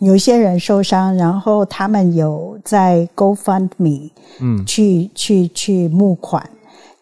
[0.01, 6.49] 有一些人受伤，然后他们有在 GoFundMe，嗯，去去去募款，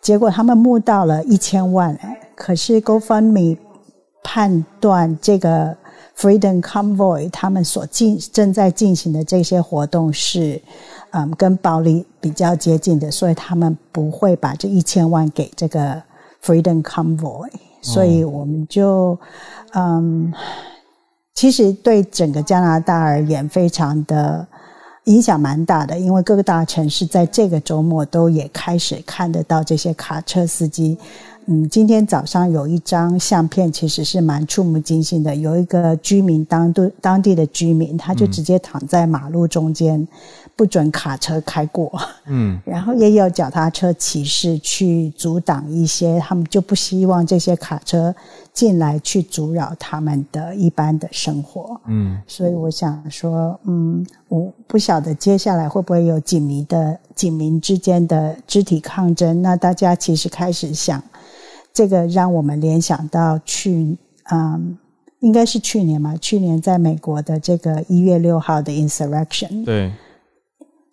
[0.00, 1.98] 结果他们募到了一千万，
[2.36, 3.56] 可是 GoFundMe
[4.22, 5.76] 判断这个
[6.16, 10.60] Freedom Convoy 他们所进正在进行的这些活动是，
[11.10, 16.02] 嗯，跟暴力比较接近的，所以他们不会把这一千万给这个
[16.44, 17.48] Freedom Convoy。
[17.80, 19.18] 所以我们就，
[19.74, 20.32] 嗯，
[21.34, 24.46] 其实对整个加拿大而言，非常的
[25.04, 30.98] 影响蛮大的，因为各个大城市在这个周末都也开始看得到这些卡车司机。
[31.46, 35.34] 嗯，今天早上有一张相片，其实是蛮触目惊心的。
[35.34, 40.06] 有一个居民，当地当地的居民，他就直接躺在马路中间。
[40.58, 41.88] 不准卡车开过，
[42.26, 48.12] 嗯， 然后也有脚踏车骑士去阻挡一些，他们就不希望这些卡车
[48.52, 59.40] 进来去阻扰他们的一般的生活，嗯，所以我想说，嗯，我不晓得接下来会不会有警民的警民之间的肢体抗争。
[59.40, 61.00] 那大家其实开始想，
[61.72, 63.96] 这个让我们联想到去，
[64.32, 64.76] 嗯，
[65.20, 69.92] 应该是去年嘛，去年在美国的这个一月六号的 insurrection，对。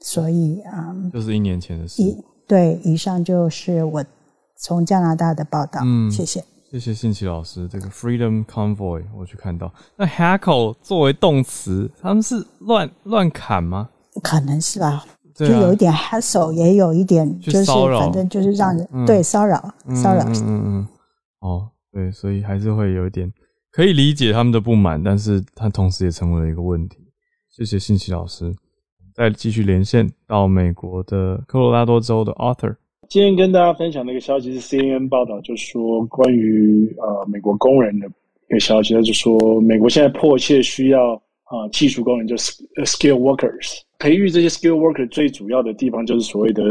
[0.06, 2.04] 所以啊，就是一年前的事。
[2.48, 4.06] 对，以上就是我
[4.56, 5.82] 从加拿大的报道。
[5.84, 7.68] 嗯，谢谢，谢谢信奇老师。
[7.68, 13.90] 这个 Freedom Convoy 我去看到，那 Hackle 作为动词，他们是乱乱砍吗？
[14.22, 15.04] 可能是吧，
[15.34, 20.24] 就有一点 hassle，也有一点就是反正就是让人对骚扰骚扰。
[20.26, 20.88] 嗯嗯嗯。
[21.40, 23.34] 哦，对，所以还是会有一点
[23.72, 27.00] 可以理解他们的不满，但是它同时也成为了一个问题。
[27.50, 28.56] 谢谢信奇老师。
[29.16, 32.76] 再继续连线到美国的科罗拉多州的 Arthur。
[33.08, 38.06] 今天跟大家分享的一个消息是 CNN 报道，就说关于呃美国工人的
[38.50, 41.14] 一个消息，他就说美国现在迫切需要
[41.46, 43.80] 啊技术工人，就是 skill workers。
[44.00, 46.62] 培育这些 skill worker 最主要的地方就是所谓的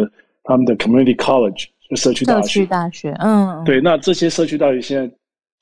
[0.43, 2.43] 他们的 community college，就社区大学。
[2.43, 3.81] 社区大学，嗯，对。
[3.81, 5.11] 那这些社区大学现在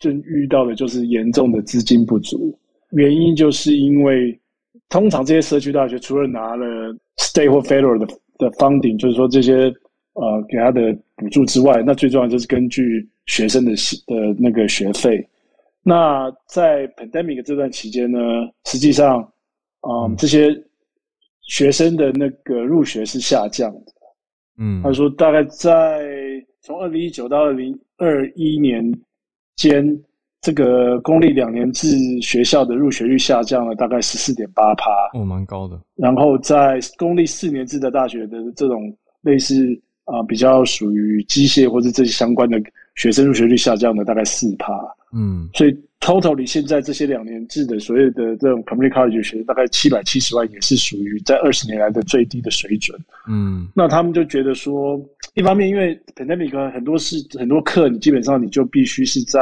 [0.01, 2.59] 正遇到的就是严重的资金不足，
[2.91, 4.37] 原因就是因为。
[4.93, 6.67] 通常这些社区大学除了拿了
[7.17, 9.73] state 或 federal 的的 funding，就是说这些
[10.13, 13.73] 呃给他的补助之外，那最重要就是根据学生的
[14.07, 15.27] 的那个学费。
[15.83, 18.19] 那在 pandemic 这段期间呢，
[18.67, 19.23] 实际上
[19.81, 20.55] 啊这些
[21.41, 23.93] 学生的那个入学是下降的。
[24.59, 26.07] 嗯，他说大概在
[26.61, 28.85] 从二零一九到二零二一年
[29.57, 29.99] 间。
[30.43, 35.81] 这个公立两年制学校的入学率下降了大概十四点八趴，哦，蛮高的。
[35.95, 39.55] 然后在公立四年制的大学的这种类似
[40.05, 42.61] 啊，比较属于机械或者这些相关的
[42.97, 44.73] 学生入学率下降了大概四趴。
[45.13, 52.99] 嗯，所以 totally 现在这些两年制的所有的这种 community college 学生大概七百七十万，也是属于在二十年来的最低的水准。
[53.29, 55.01] 嗯，那他们就觉得说，
[55.35, 59.39] 一方面因为 pandemic 很多是很多课，你基本上你就必须是在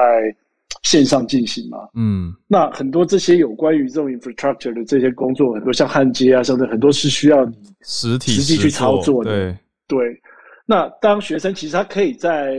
[0.83, 9.31] 线上进行嘛，嗯，那很多这些有关于这种 infrastructure 的这些工作，很多像焊接啊，甚至很多是需要你实体实际去操作的。
[9.31, 9.59] 对
[9.89, 10.23] 对，
[10.65, 12.55] 那当学生其实他可以在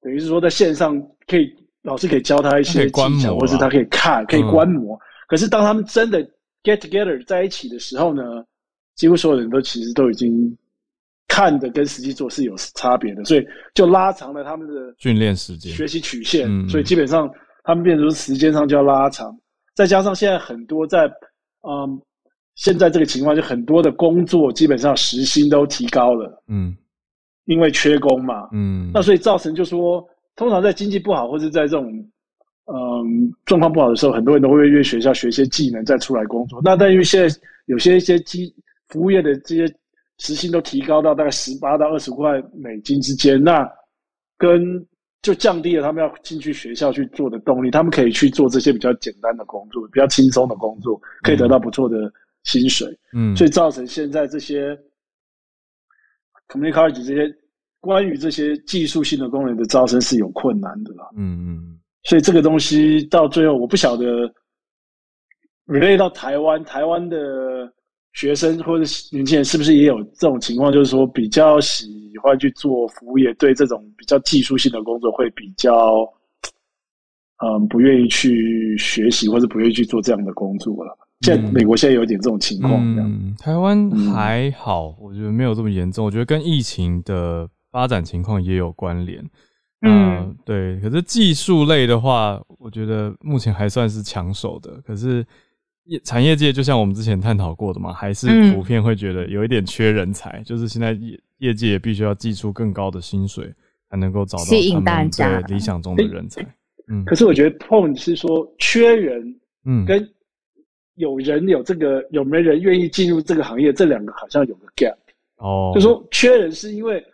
[0.00, 1.52] 等于是说在线上可以
[1.82, 4.98] 老师可以教他一些技巧，或者他可以看可以观摩。
[5.28, 6.22] 可是当他们真的
[6.62, 8.22] get together 在一起的时候呢，
[8.96, 10.56] 几乎所有人都其实都已经。
[11.30, 16.68] 看的跟实际做是有差别的，所以就拉长了他们的训练时间、学习曲线。
[16.68, 17.30] 所以基本上
[17.62, 19.32] 他们变成时间上就要拉长。
[19.76, 21.08] 再加上现在很多在
[21.62, 22.02] 嗯，
[22.56, 26.42] 现在这个情况就很多的工作基本上时薪都提高了。
[26.48, 26.76] 嗯，
[27.44, 28.48] 因为缺工嘛。
[28.52, 30.04] 嗯，那所以造成就说，
[30.34, 31.86] 通常在经济不好或者在这种
[32.66, 36.60] 嗯状况不好的时候，很多人都会约学校学一些技能再出来工作。
[36.64, 37.32] 那但因为现在
[37.66, 38.52] 有些一些机
[38.88, 39.72] 服务业的这些。
[40.20, 43.66] 时薪都提高到大概十八到二十块美金之间，那
[44.36, 44.86] 跟
[45.22, 47.70] 就降低了他们要进去学校去做的动力。
[47.70, 52.12] 他们可以去做这些比较简单的工作，比较轻松的工作，可以得到不错的
[52.44, 52.86] 薪水。
[53.14, 54.78] 嗯，所以造成现在这些
[56.48, 57.34] community college 这些
[57.80, 61.08] 关于这些技术性的工人的招生是有困难的啦。
[61.16, 64.04] 嗯嗯，所以这个东西到最后，我不晓得
[65.66, 67.72] relate 到台湾，台湾的。
[68.12, 70.72] 学生或者年轻人是不是也有这种情况？
[70.72, 71.88] 就是说，比较喜
[72.20, 75.72] 欢去做服务业，对这种比较技术性的工作会比较，
[77.44, 80.98] 嗯，不愿意去学习，或者不愿意去做这样的工作了。
[81.20, 86.04] 现在美国现在有点这种情况，嗯，台湾还好，我觉得没有这么严重。
[86.04, 89.24] 我觉得跟疫情的发展情况也有关联。
[89.82, 90.80] 嗯，对。
[90.80, 94.82] 可是技术类的话，我觉得目前还算是抢手的。
[94.84, 95.24] 可是。
[95.90, 103.52] 业产业界就像我们之前探讨过的嘛，还是普遍会觉得有一点缺人才，就是现在业业界也必须要寄出更高的薪水，
[103.90, 106.40] 才能够找到吸引大家理想中的人才。
[106.86, 109.34] 嗯，可是我觉得 point 是说缺人，
[109.64, 110.08] 嗯，跟
[110.94, 114.94] 有人有这个有没人愿意进入这个行业，这两个好像有个 gap。
[115.38, 117.04] 哦，就说缺人是因为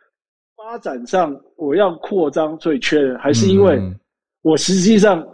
[0.55, 3.81] 发展上我要扩张，所以缺人，还是因为
[4.43, 5.27] 我实际上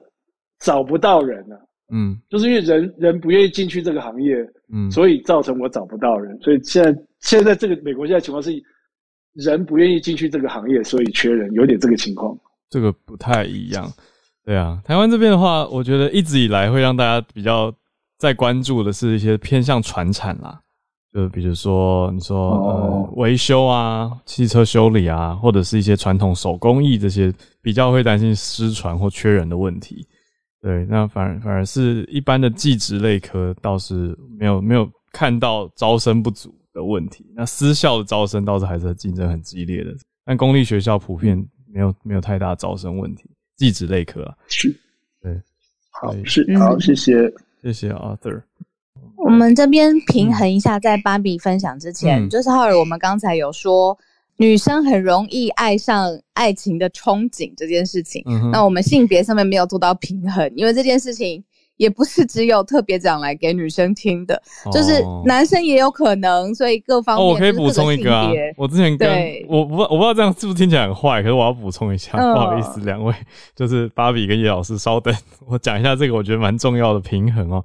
[0.60, 1.56] 找不到人呢？
[1.94, 4.34] 嗯，就是因为人人不愿意进去这个行业，
[4.72, 6.36] 嗯，所以造成我找不到人。
[6.40, 8.50] 所以现在现在这个美国现在情况是，
[9.34, 12.34] 人不愿意进去这个行业，所以缺人，有点这个情况。
[12.70, 13.92] 这个不太一样，
[14.42, 14.80] 对啊。
[14.82, 17.70] 台湾这边的话，我觉得一直以来会让大家比较
[18.16, 20.58] 在关注的是一些偏向传产啦，
[21.12, 27.30] 就比如说你说呃维修啊、汽车修理啊，或者是一些传统手工艺这些，
[27.60, 30.06] 比较会担心失传或缺人的问题。
[30.62, 37.26] 对，那反而反而是一般的技职类科倒是没有没有看到招生不足的问题。
[37.34, 39.90] 那私校的招生倒是还是竞争很激烈的，
[40.24, 41.36] 但公立学校普遍
[41.66, 43.28] 没有没有太大招生问题。
[43.56, 44.72] 技职类科啊，是，
[45.20, 45.36] 对，
[45.90, 48.40] 好是好，谢谢谢谢 Arthur。
[49.16, 53.98] 我们这边平衡一下，在芭比分享之前，就是浩尔，我们刚才有说。
[54.42, 61.42] 女生很容易爱上爱情的憧憬这件事情，那我们性别上面没有做到平衡，因为这件事情
[61.76, 67.24] 也不是只有特别讲来给女生听的，就是男生也有可能，所以各方面。
[67.24, 69.08] 我可以补充一个啊，我之前跟
[69.48, 73.14] 我不我不知道这样是不是听起来很坏，可是我要补充一下，不好意思，两位
[73.54, 75.14] 就是芭比跟叶老师，稍等，
[75.46, 77.64] 我讲一下这个我觉得蛮重要的平衡哦。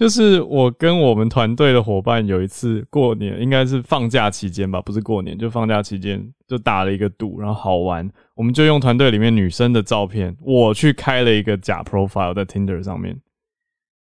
[0.00, 13.20] 就是我跟我们团队的伙伴有一次过年，应该是放假期间吧，不是过年，就放假期间就打了一个赌，然后好玩，我们就用团队里面女生的照片，我去开了一个假 profile 在 Tinder 上面，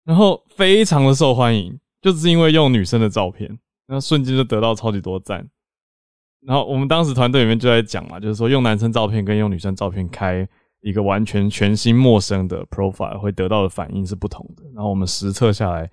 [0.05, 5.45] 然后非常的受欢迎，就是因为用女生的照片，那瞬间就得到超级多赞。
[6.47, 10.47] 然后我们当时团队里面就在讲嘛，就是说用男生照片跟用女生照片开。
[10.81, 15.89] 一个完全全新陌生的 profile 会得到的反应是不同的，然后我们实测下来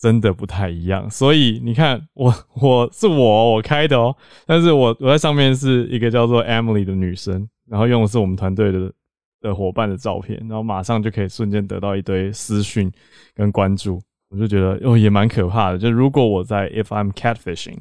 [0.00, 4.14] 真的不太一样，所以你看我我是我我开的哦，
[4.46, 8.92] 但是我我在上面是一个叫做 Emily 的女生，然后用的是我们团队的
[9.40, 12.90] 的伙伴的照片，然后马上就可以瞬间得到一堆私讯
[13.34, 14.00] 跟关注，
[14.30, 17.78] 我就觉得哦也蛮可怕的，就如果我在 If I'm catfishing。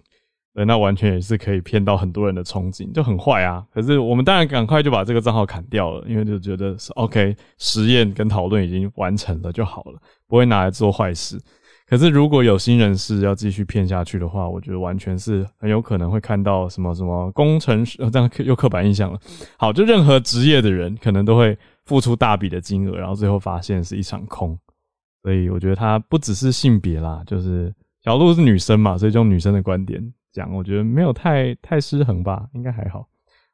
[0.55, 3.61] 对，那完全也是可以骗到很多人的憧憬，就很坏啊。
[3.73, 9.99] 可是我们当然赶快就把这个账号砍掉了，因为就觉得是 OK，实验跟讨论已经完成了就好了，
[10.29, 11.37] 不会拿来做坏事。
[11.85, 19.19] 可是如果有心人士要继续骗下去的话，我觉得完全是很有可能会看到什么什么工程师，这样又刻板印象了。
[19.57, 24.57] 好，就任何职业的人可能都会付出大笔的金额，然后最后发现是一场空。
[25.21, 27.71] 所以我觉得他不只是性别啦，就是
[28.05, 30.01] 小鹿是女生嘛，所以用女生的观点。
[30.35, 33.07] 讲，我觉得没有太太失衡吧，应该还好。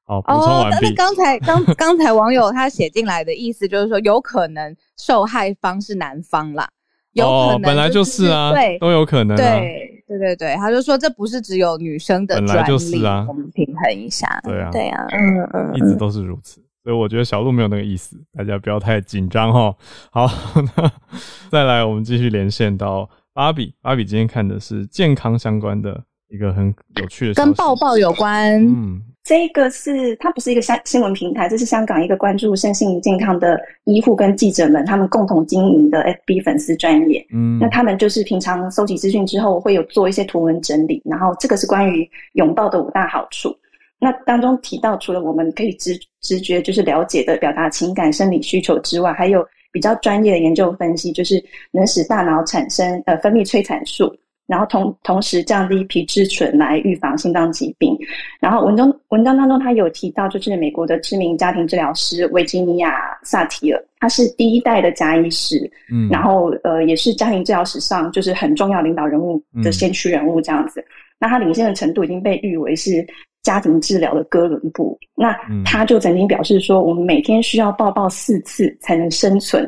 [0.04, 0.92] 好，补充完毕。
[0.96, 6.68] 刚才刚 刚才网友他写进来的意思就是说，有可能受害方是男方啦，
[7.14, 9.38] 有可能本来就是啊，对，都有可能。
[9.38, 14.28] 对对对对，他就说这不是只有女生的专利啊，我们平衡一下。
[14.44, 16.60] 对啊，对啊，嗯嗯，一直都是如此。
[16.84, 19.74] 所以我觉得小鹿没有那个意思，大家不要太紧张哈。
[20.12, 20.28] 好，
[20.76, 20.92] 那
[21.52, 23.76] 再来，我们继续连线到芭比。
[23.82, 26.04] 芭比今天看的是健康相关的。
[26.32, 28.58] 一个很有趣的，跟抱抱有关。
[28.66, 37.26] 嗯，这个是它不是一个香新闻平台，这是香港一个关注身心健康的医护跟记者们他们共同经营的 FB 粉丝专业。
[37.34, 43.54] 嗯，那他们就是平常搜集资讯之后，会有做一些图文整理，然后这个是关于拥抱的五大好处。
[44.00, 54.12] 那当中提到，除了我们可以直直觉就是了解的表达情感生理需求之外，还有比较专业的研究分析，就是能使大脑产生呃分泌催产素。
[54.52, 57.98] 然后同同时降低皮质醇来预防心脏疾病。
[58.42, 70.84] 然后文中文章当中他有提到，就是美国的知名家庭治疗师维吉尼亚萨提尔，他是第一代的家医师，嗯，然后呃也是家庭治疗史上就是很重要领导人物的先驱人物这样子。
[71.18, 73.08] 那他领先的程度已经被誉为是
[73.44, 75.00] 家庭治疗的哥伦布。
[75.16, 75.34] 那
[75.64, 79.66] 他就曾经表示说，我们每天需要抱抱四次才能生存，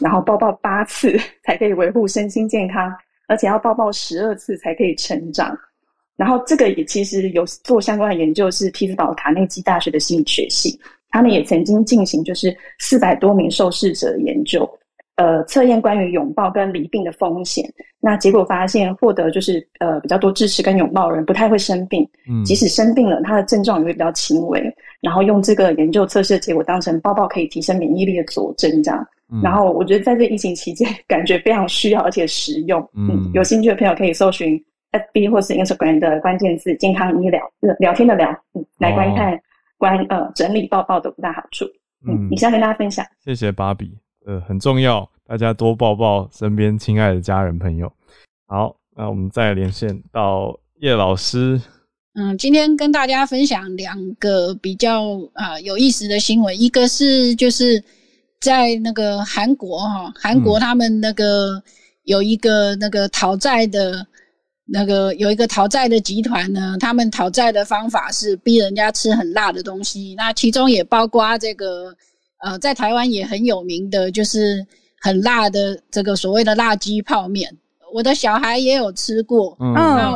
[0.00, 2.92] 然后抱抱八次才可以维护身心健康。
[3.28, 5.56] 而且要抱抱十二次才可以成长，
[6.16, 10.76] 然后这个也其实有做相关的研究，是匹兹堡卡内基大学的心理学系，
[11.10, 14.68] 他们也曾经进行就是四百多名受试者研究，
[15.16, 17.72] 呃，测验关于拥抱跟离病的风险。
[18.00, 24.62] 那结果发现，获得就是呃比较多支持跟拥抱的人不太会生病，嗯，即使生病了，他的症状也会比较轻微。
[25.00, 29.06] 然后用这个研究测试的结果当成抱抱可以提升免疫力的佐证，这样。
[29.42, 32.80] 然后我觉得在这疫情期间，感觉非常需要而且实用。
[32.94, 34.58] 嗯，有兴趣的朋友可以搜寻
[34.92, 37.40] FB 或是 Instagram 的关键字“健康医疗”，
[37.78, 39.38] 聊天的聊，嗯来观看
[39.76, 41.66] 关呃整理抱抱的五大好处。
[42.08, 43.04] 嗯，以上跟大家分享。
[43.22, 47.92] 谢谢芭比，呃，很重要，大家多抱抱身边亲爱的家人朋友。
[48.46, 51.60] 好，那我们再连线到叶老师。
[52.14, 55.02] 嗯，今天跟大家分享两个比较
[55.34, 57.84] 啊有意思的新闻，一个是就是。
[58.40, 61.62] 在那个韩国哈，韩国他们那个
[62.04, 64.06] 有一个那个讨债的，
[64.64, 71.94] 那个有一个讨债的集团呢，他们讨债的方法是逼人家吃很辣的东西，那其中也包括这个
[72.44, 74.64] 呃，在台湾也很有名的，就是
[75.00, 77.56] 很辣的这个所谓的辣鸡泡面，
[77.92, 79.74] 我的小孩也有吃过，嗯，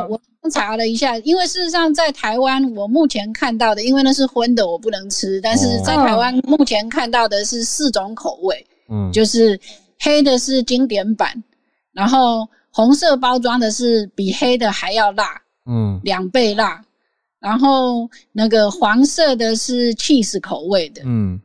[0.09, 0.19] 我。
[0.51, 5.39] 查了一下，因为事实上在台湾，我目前看到的，因为那是荤的，我不能吃。
[5.41, 9.59] 但是在台湾目前看到的是四种口味，嗯，就是
[9.99, 11.43] 黑的是经典版，
[11.93, 16.83] 然后红色包装的是比黑的还要辣，嗯，两倍辣，
[17.39, 21.39] 然后那个黄色的是 cheese 口味的，嗯，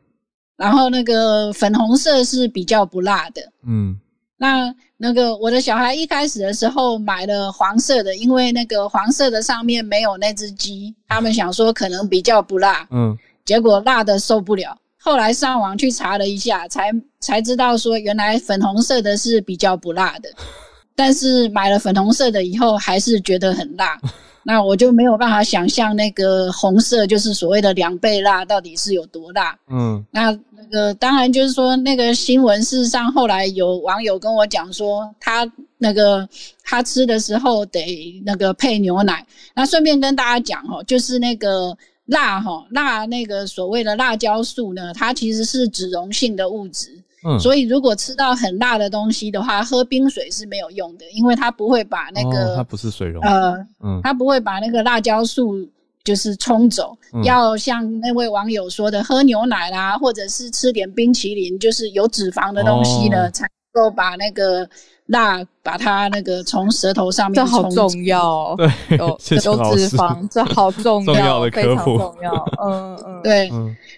[0.57, 3.99] 然后那个粉红色是比较不辣的，嗯。
[4.41, 16.91] 那那个我的小孩一开始的时候买了黄色的，因为那个黄色的上面没有那只鸡，他们想说可能比较不辣，嗯，结果辣的受不了，后来上网去查了一下，才
[17.21, 20.29] 才知道说原来粉红色的是比较不辣的，
[20.97, 23.97] 但是买了粉红色的以后还是觉得很辣。
[24.43, 29.57] 那我就没有办法想象那个红色就是所谓的两倍辣到底是有多辣。
[29.69, 36.27] 嗯，那那个当然就是说那个新闻，事实上后来有网友跟我讲说，他那个
[36.63, 39.25] 他吃的时候得那个配牛奶。
[39.53, 46.97] 那顺便跟大家讲哦，就是那个辣哈辣那个所谓的辣椒素呢，它其实是脂溶性的物质。
[47.39, 55.55] 所以，如果吃到很辣的东西的话，喝冰水是没有用的，因为它不会把那个它不是水溶，呃，嗯，它不会把那个辣椒素
[56.03, 56.97] 就是冲走。
[57.23, 64.69] 要像那位网友说的，喝牛奶啦，或者是吃点冰淇淋，就是有脂肪的东西呢，才能够把那个。
[65.09, 68.55] 辣把它那个从舌头上面，这好重要。
[68.57, 69.07] 对，有
[69.43, 72.33] 有脂肪，这好 重要，非常重要。
[72.65, 73.51] 嗯嗯， 对。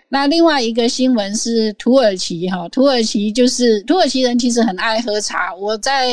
[0.10, 5.54] 那另外一个新闻是土耳其哈，土耳其就是土耳其人其实很爱喝茶。
[5.56, 6.08] 我在。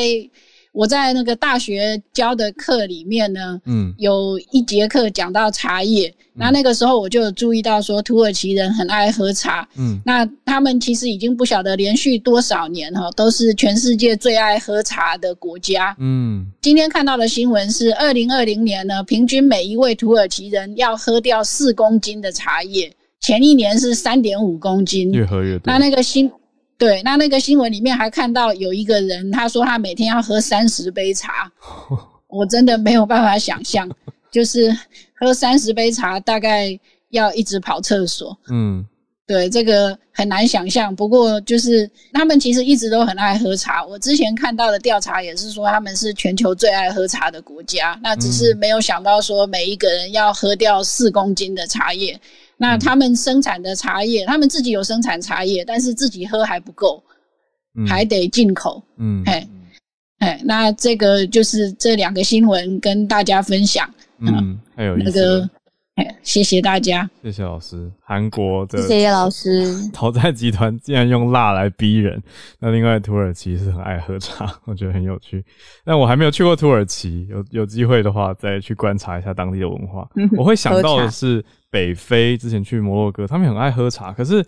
[0.71, 26.31] 我在那个大学教的课里面呢，嗯，有一节课讲到茶叶，那那个时候我就注意到说，土耳其人很爱喝茶，嗯，那他们其实已经不晓得连续多少年哈，都是全世界最爱喝茶的国家，嗯，今天看到的新闻是，二零二零年呢，平均每一位土耳其人要喝掉四公斤的茶叶，前一年是三点五公斤，越喝越多，那那个新。
[26.79, 31.51] 对，那那个新闻里面还看到有一个人，他说他每天要喝三十杯茶，
[32.27, 33.87] 我真的没有办法想象，
[34.31, 34.73] 就是
[35.19, 38.37] 喝三十杯茶大概要一直跑厕所。
[38.49, 38.85] 嗯，
[39.27, 40.95] 对，这个很难想象。
[40.95, 43.85] 不过就是他们其实一直都很爱喝茶。
[43.85, 52.17] 我之前看到的调查也是说他们是全球最爱喝茶的国家，那只是没有想到说每一个人要喝掉四公斤的茶叶。
[52.61, 57.01] 那他们生产的茶叶，他们自己有生产茶叶，但是自己喝还不够，
[57.87, 58.83] 还得进口。
[58.97, 59.47] 嗯，哎，
[60.17, 63.89] 哎，那这个就是这两个新闻跟大家分享。
[64.17, 65.49] 嗯，还有那个，
[65.95, 67.89] 哎，谢谢大家，谢谢老师。
[68.03, 72.21] 韩国的谢谢老师， 讨债集团竟然用辣来逼人。
[72.59, 75.41] 那另外土耳其是很爱喝茶， 我觉得很有趣。
[75.85, 80.05] 但我还没有去过土耳其，有有机会的话再去观察一下当地的文化。
[80.37, 81.41] 我会想到的是。
[81.69, 84.11] 北非之前去摩洛哥，他们很爱喝茶。
[84.11, 84.45] 可是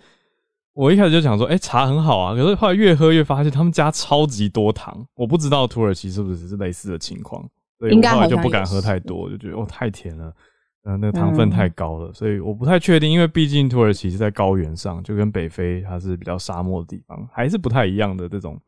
[0.73, 2.33] 我一开始就想说，哎，茶很好啊。
[2.35, 5.05] 可是后来越喝越发现，他们加超级多糖。
[5.15, 7.41] 我不知道土耳其是不是是类似的情况，
[7.77, 10.33] 所以我后来就不敢喝太多，就觉得哦太甜了，
[10.85, 12.11] 嗯，那个糖分太高了。
[12.13, 18.59] 所以我不太确定，因为毕竟土耳其是在高原上，就跟北非它是比较沙漠的地方，还是不太一样的这种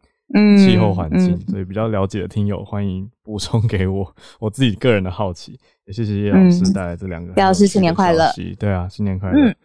[0.57, 1.39] 气候环境。
[1.47, 5.59] 所以比较了解的听友，欢迎补充给我 我自己个人的好奇。
[5.85, 7.33] 也谢谢叶老师带来这两个。
[7.35, 8.31] 叶老师新年快乐！
[8.57, 9.49] 对啊，新年快乐！
[9.49, 9.55] 嗯，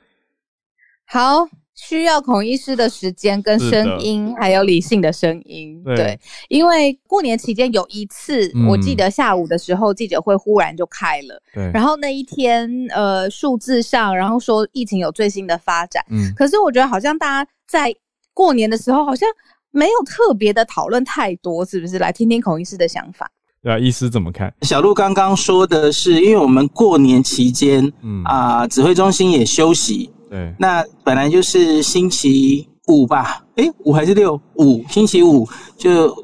[1.06, 5.80] 好，需要孔医师的时间跟声音，还有理性的声音。
[5.84, 11.40] 对，因为过年期间有一次，我记得下午的时候记者会忽然就开了。
[11.54, 11.70] 对。
[11.72, 16.04] 然后那一天，呃，数字上，然后说疫情有最新的发展。
[16.10, 16.34] 嗯。
[16.34, 17.94] 可是我觉得好像大家在
[18.34, 19.28] 过年的时候好像
[19.70, 21.98] 没有特别的讨论太多，是不是？
[21.98, 23.30] 来听听孔医师的想法。
[23.62, 24.52] 对啊，医师怎么看？
[24.62, 30.10] 小鹿刚刚说的是，因为我们过年期间，嗯啊，指挥中心也休息。
[30.30, 33.44] 对，那本来就是星期五吧？
[33.56, 34.40] 诶，五还是六？
[34.54, 35.46] 五，星期五
[35.76, 36.14] 就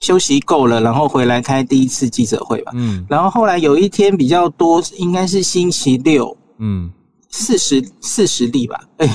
[0.00, 2.72] 休息够了，然后回来开第一次记者会吧。
[2.74, 6.36] 嗯，然后后来有一天比较多，应该是星期六。
[6.58, 6.90] 嗯。
[7.30, 9.06] 四十四十例吧， 哎，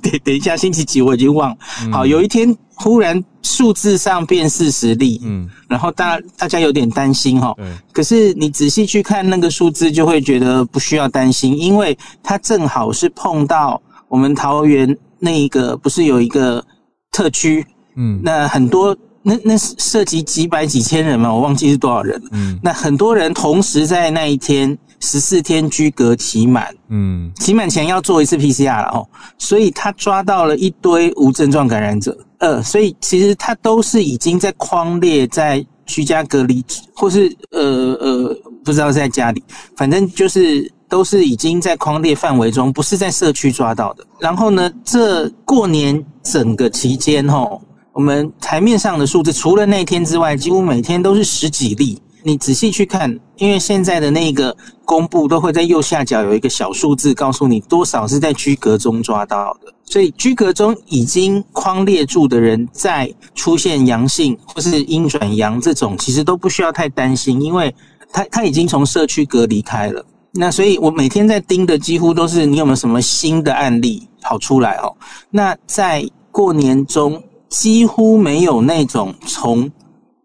[0.00, 1.56] 等等一下，星期几我已经忘了。
[1.92, 7.54] 好，有一天忽然数字上变四十例，嗯，然后大大家有点担心哈。
[7.92, 16.64] 可是你仔细去看那个数字，就会觉得不需要担心，因为它正好是碰到我们桃园那一个不是有一个
[17.10, 17.66] 特区，
[17.96, 22.28] 嗯，那很多那那涉及几百几千人嘛，我忘记是多少人了。
[22.32, 24.78] 嗯，那很多人同时在那一天。
[25.04, 37.60] 十四天居隔期满，嗯，期满前要做一次 PCR 了哦，所以他抓到了一堆无症状感染者，呃，所以其实他都是已经在框列在居家隔离，或是呃
[38.00, 39.44] 呃，不知道在家里，
[39.76, 44.04] 反正就是都是已经在框列范围中，不是在社区抓到的。
[44.18, 47.60] 然后呢，这过年整个期间哦，
[47.92, 52.00] 我们台面上的数字，除了那天之外，几乎每天都是十几例。
[52.26, 54.56] 你仔细去看，因为现在的那个
[54.86, 59.72] 公布都会在右下角有一个小数字，告诉你多少是在居隔中抓到的。
[59.84, 67.72] 所以居隔中已经框列住的人，在出现阳性或是阴转阳这种，其实都不需要太担心，因为
[68.10, 70.02] 他他已经从社区隔离开了。
[70.32, 74.96] 那所以我每天在盯的几乎都是你有没有什么新的案例跑出来哦。
[75.30, 79.70] 那在过年中几乎没有那种从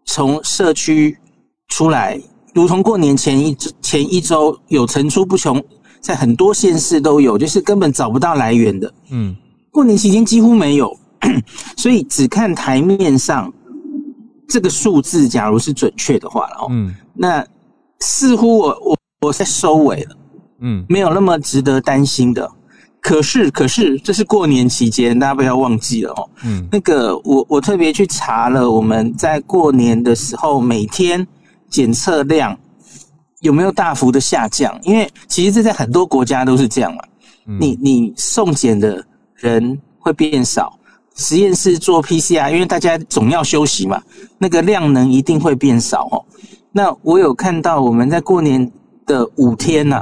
[0.06, 1.16] 从社区
[1.70, 2.20] 出来，
[2.54, 5.62] 如同过年前一前一周有层出不穷，
[6.00, 8.92] 在很多县市都有，就是根本找不到来源的。
[9.10, 9.34] 嗯，
[9.70, 10.94] 过年期间几乎没有，
[11.78, 13.50] 所以只看台面上
[14.46, 17.42] 这个数字，假如是准确的话了哦，嗯，那
[18.00, 18.96] 似乎我我。
[19.22, 20.16] 我在收尾了，
[20.62, 22.50] 嗯，没有那么值得担心的。
[23.02, 26.30] 可是，可是这是过年期间，大家不要忘记了哦。
[26.42, 31.28] 嗯，那个我我特别去查了，我们在过年的时候每天
[31.70, 32.54] 检测量
[33.40, 34.78] 有没有大幅的下降？
[34.82, 37.02] 因为其实这在很多国家都是这样嘛。
[37.58, 39.02] 你你送检的
[39.36, 40.78] 人会变少，
[41.14, 44.02] 实验室做 PCR，因为大家总要休息嘛，
[44.36, 46.24] 那个量能一定会变少哦。
[46.72, 48.70] 那我有看到我们在过年。
[49.06, 50.00] 的五天呐，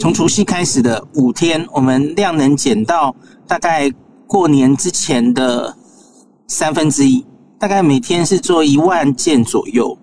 [0.00, 3.14] 从除夕开始的五天，我们量能减到
[3.46, 3.88] 大概
[4.26, 5.72] 过年之前的
[6.48, 7.24] 三分之一，
[7.60, 9.96] 大概每天是做一万件左右。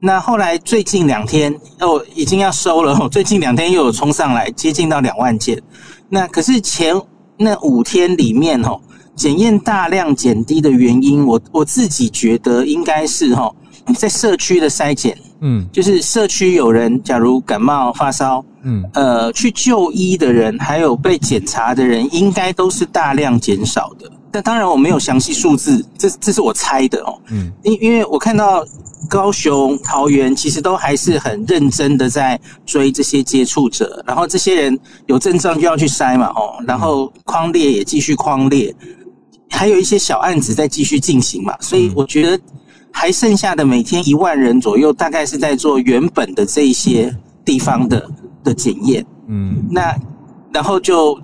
[0.00, 5.60] 那后来最近两天哦，已经要收了， 最近两天又有冲上来，接近到两万件。
[6.08, 6.94] 那可是前
[7.36, 8.80] 那五天里面哦，
[9.16, 13.52] 检验大量减低的原因，我我自己觉得应该是哈。
[13.96, 24.10] 在社区的筛检，嗯，就是社区有人假如感冒发烧，嗯，呃，去就医的人，还有被检查的人，应该都是大量减少的。
[24.30, 28.64] 但当然我没有详细数字，这这是我猜的哦，嗯，因因为我看到
[29.08, 38.74] 高雄、桃园其实都还是很认真的在追这些接触者，然后这些人有症状就要去筛嘛，哦，然后框列也继续框列，
[39.50, 42.40] 还有一些小案子在继续进行嘛，所以我觉得。
[42.90, 47.14] 还剩下的每天一万人左右，大概是在做原本的这一些
[47.44, 48.10] 地方的
[48.42, 49.04] 的检验。
[49.28, 49.94] 嗯，那
[50.52, 51.16] 然后就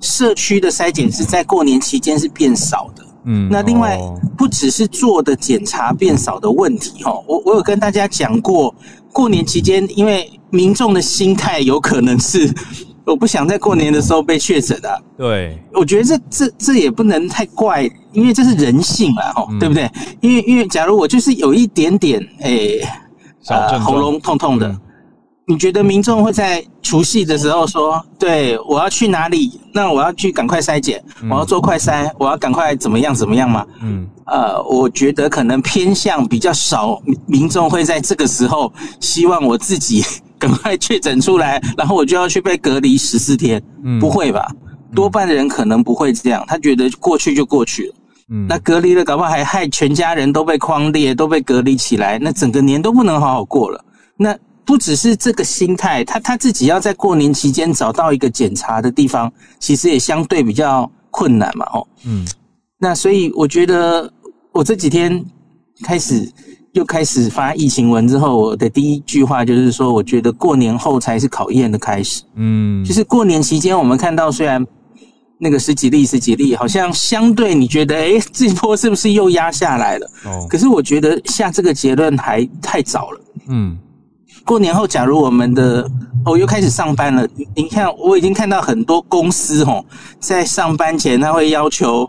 [0.00, 3.04] 社区的筛检是在过年期间是变少的。
[3.24, 3.98] 嗯，那另外
[4.36, 8.74] 不只是做的检查变少的问题哈，我我有跟大家讲过，
[9.12, 12.52] 过年期间因为民众的心态有可能是。
[13.06, 14.98] 我不想在过年的时候被确诊啊。
[15.16, 19.88] 对，我觉得这这这也不能太怪，因为这是人性嘛，哈，对不对？
[20.20, 22.80] 因为因为假如我就是有一点点诶，
[23.46, 24.76] 呃，喉咙痛痛的，
[25.48, 29.60] 你觉得民众会在除夕的时候说，对我要去哪里？
[29.72, 33.64] 那我要去赶快筛检，我要做快筛，我要赶快怎么样怎么样吗？
[33.80, 40.04] 嗯，呃，我觉得可能偏向比较少，民众会在这个时候希望我自己。
[40.38, 43.60] 赶快确诊出来，然后我就要去被隔离十四天。
[43.82, 44.46] 嗯，不会吧？
[44.94, 47.94] 多半的人可能不会这样，他觉得过去就过去了。
[48.28, 53.82] 嗯，那隔离了，搞不好还害全家人都被框列，都被隔离起来，那整个年都不能好好过了。
[54.18, 54.36] 那
[54.66, 61.64] 不只是这个心态，他他自己要在过年期间找到一个检查的地方，其实也相对比较困难嘛。
[61.72, 62.26] 哦，嗯，
[62.78, 64.12] 那所以我觉得
[64.52, 65.24] 我这几天
[65.84, 66.30] 开始。
[66.72, 72.22] 又开始发疫情文之后，我的第一句话就是说，我觉得过年后才是考验的开始。
[72.34, 74.62] 嗯，就是过年期间，我们看到虽然
[75.38, 80.06] 那个十几例、十几例，好像相对你觉得，哎，这波是不是又压下来了？
[80.26, 83.20] 哦，可是我觉得下这个结论还太早了。
[83.48, 83.78] 嗯，
[84.46, 85.86] 过年后，假如我们的
[86.24, 89.84] 我又开始上班了，你看，我已经看到很多公司哦，
[90.18, 92.08] 在上班前他会要求。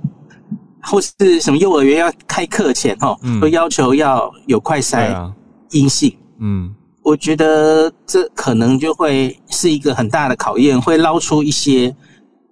[0.89, 5.29] 或是什么幼儿园要开课前哈，都要求要有快筛
[5.71, 6.15] 阴性。
[6.39, 6.73] 嗯，
[7.03, 11.93] 我觉得这可能就会是一个很大的考验，会捞出一些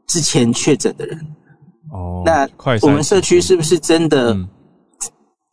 [0.06, 1.18] 之前确诊的人。
[1.92, 2.46] 哦，那
[2.82, 4.38] 我们社区是不是真的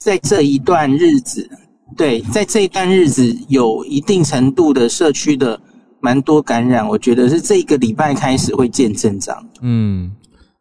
[0.00, 1.48] 在这一段日子？
[1.96, 5.60] 对，在这一段日子有一定程度的社区的
[6.00, 9.44] 蛮多感染，我觉得是这一个礼拜开始会见增长。
[9.60, 10.12] 嗯，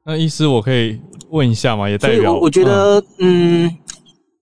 [0.05, 0.99] 那医师我可以。
[1.31, 3.63] 问一下嘛，也代表我觉得，嗯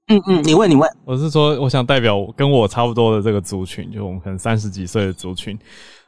[0.08, 5.56] 嗯嗯，你问你问，我是说，我想代表跟我差不多的这个族群，就我们可能三十几岁的族群，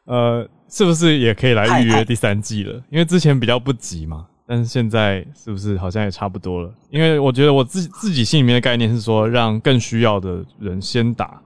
[0.05, 2.81] 呃，是不是也可以来预约第三季了？
[2.89, 6.69] 因为之前比较不急嘛，但是现在是不是好像也差不多了？
[6.89, 11.41] 因为我觉得我自自己心里面的概念是说，让更需要的人先打，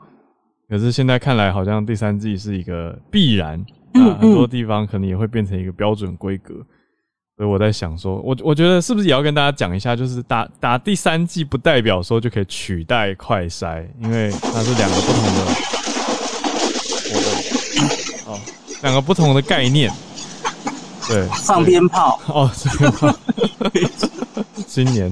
[0.68, 6.56] 可是现在看来好像第三季是一个必然，啊，很多地方可能也会变成一个标准规格。
[7.38, 15.46] 所以我在想说，我我觉得是不是也要跟大家讲一下，就是打打第三季不代表说就可以取代快筛，因为它是两个不同的，
[18.26, 18.42] 哦，
[18.82, 19.92] 两个不同的概念。
[21.08, 22.50] 对，放鞭炮哦，
[24.68, 25.12] 新年。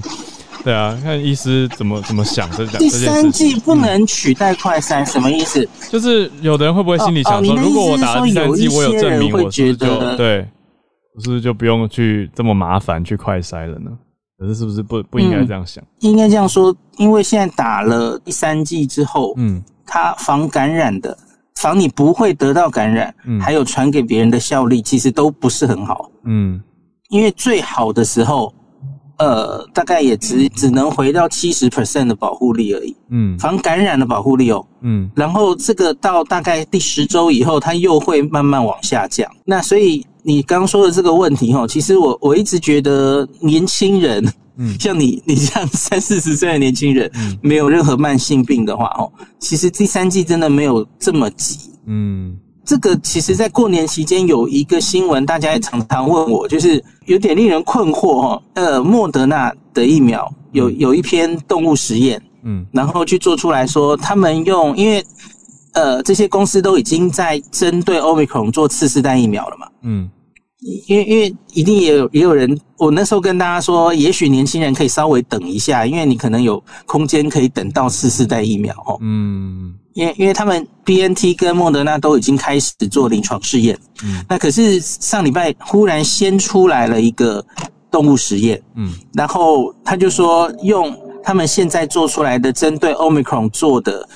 [0.62, 5.68] 对啊，看医师怎么怎么想这第三季不能取代快筛，什么意思？
[5.90, 10.48] 就是有的人会不会心里想说，如果我打了第三季，我有证明，我是就对，
[11.14, 13.90] 我是不是就不用去这么麻烦去快筛了呢？
[14.38, 15.84] 可是是不是不不应该这样想？
[16.00, 21.14] 应该这样说，因为现在打了第三季之后，嗯，它防感染的。
[21.60, 26.10] 防你不会得到感染，还有传给别人的效力，其实都不是很好。
[26.24, 26.60] 嗯，
[27.08, 28.52] 因为最好的时候，
[29.18, 32.96] 呃，大概也只只能回到七十 percent 的保护力而已。
[33.10, 34.66] 嗯，防感染的保护力哦。
[34.82, 39.30] 嗯，然后这个到大概第十周以后，它又会慢慢往下降。
[39.44, 44.32] 那所以你刚说的这个问题哦，其实我我一直觉得年轻人。
[44.56, 47.10] 嗯，像你， 你这样三四十岁的年轻人，
[47.42, 49.10] 没有任何慢性病的话，哦，
[49.40, 51.58] 其实第三季真的没有这么急。
[51.86, 58.42] 嗯，这个其实，在过年期间有一个新闻，大家也常常问我，就是有点令人困惑哈。
[58.54, 65.04] 呃，莫德纳的疫苗有有一篇动物实验，嗯，然后去做出来说，他们用，因为
[65.72, 70.08] 呃，这些公司都已经在针对奥密克戎做次世代疫苗了嘛，嗯。
[70.88, 78.96] 因为因为一定也有也有人，我那时候跟大家说，也许年轻人可以稍微等一下，因为你可能有空间可以等到四四代疫苗哦。
[79.02, 83.78] 嗯，因为因为他们 B N T 跟莫德纳都已经开始做临床试验。
[84.02, 87.44] 嗯，那可是上礼拜忽然先出来了一个
[87.90, 88.62] 动物实验。
[88.74, 94.08] 嗯，然后他就说用他们现在做出来的针对 Omicron 做的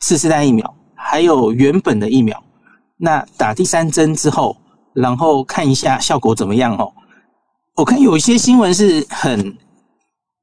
[0.00, 2.38] 四四代疫苗，还有原本的疫苗，
[2.98, 4.54] 那打第三针之后。
[4.96, 6.90] 然后看一下效果怎么样哦。
[7.76, 9.54] 我看有一些新闻是很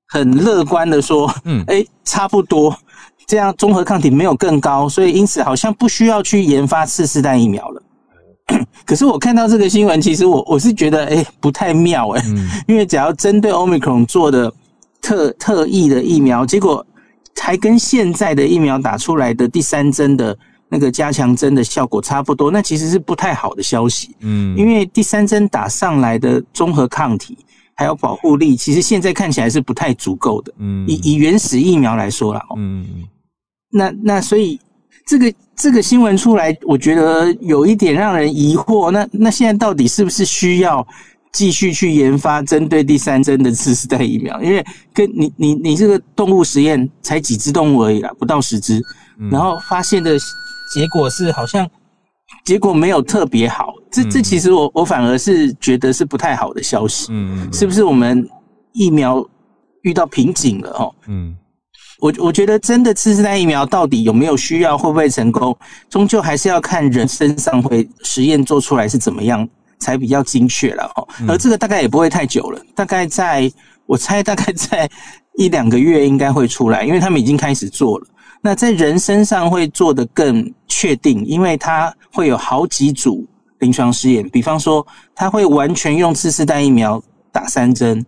[0.08, 2.78] 很乐观的说，嗯，哎，差不多，
[3.26, 7.84] 这样综合抗体没有更高，所以因此好像不需要去研发次世代疫苗了。
[8.86, 12.24] 可是我看到这个新闻，其实我我是觉得，哎，不太妙哎，
[12.68, 14.54] 因为只要针对 Omicron 做的
[15.02, 16.86] 特特异的疫苗，结果
[17.42, 20.38] 还跟现在的疫苗打出来的第三针的。
[20.74, 24.16] 那个加强针的效果差不多，那其实是不太好的消息。
[24.22, 27.38] 嗯，因为第三针打上来的综合抗体
[27.76, 30.52] 还有保护力，其实现在看起来是不太足够的。
[30.58, 32.88] 嗯，以以原始疫苗来说了，嗯，
[33.70, 34.60] 那那所以
[35.06, 38.90] 这个这个新闻出来，我觉得有一点让人疑惑。
[38.90, 40.84] 那那现在到底是不是需要
[41.32, 44.42] 继续去研发针对第三针的次世代疫苗？
[44.42, 48.82] 因为跟你你你这个动物实验才几只动物而已啦，不到十只，
[49.30, 50.18] 然后发现的。
[50.74, 51.70] 结果是好像
[52.44, 57.08] 结果没有特别好，这这其实我我反而是觉得是不太好的消息。
[57.12, 58.28] 嗯是不是我们
[58.74, 59.26] 疫苗
[59.84, 60.70] 遇到瓶颈了？
[60.72, 61.36] 哦，嗯，
[62.00, 65.56] 我我觉得真的次世代疫苗到底有没有需要，会不会成功，
[65.90, 69.48] 终究还是要看人身上会实验做出来是怎么样
[69.80, 70.92] 才比较精确了。
[70.96, 73.52] 哦，而这个大概也不会太久了，大概在
[73.86, 74.90] 我猜大概在
[75.38, 78.08] 一两个月应该会出来，因为他们已经开始做了。
[78.46, 83.26] 那在人身上会做得更确定，因为它会有好几组
[83.60, 84.28] 临床试验。
[84.32, 84.86] 比方说，
[85.16, 88.06] 它会完全用次世代疫苗打三针，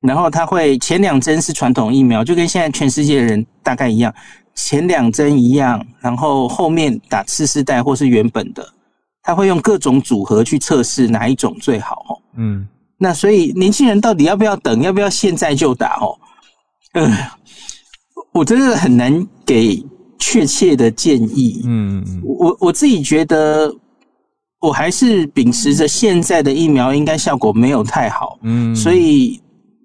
[0.00, 4.12] 然后它会前两针是传统疫苗，就跟现在全世界的人大概一样，
[4.52, 8.68] 前两针一样，然后后面打次世代或是原本的，
[9.22, 12.20] 它会用各种组合去测试哪一种最好。
[12.36, 12.66] 嗯，
[12.98, 14.82] 那所以年轻人到底要不要等？
[14.82, 16.00] 要不要现在就打？
[16.00, 16.18] 哦，
[16.94, 17.16] 嗯。
[18.38, 19.84] 我真的很难给
[20.18, 21.62] 确切的建议。
[21.64, 23.74] 嗯，我我自己觉得，
[24.60, 28.38] 我还是秉持着现在的疫苗应该效果没有太好。
[28.42, 29.40] 嗯，所以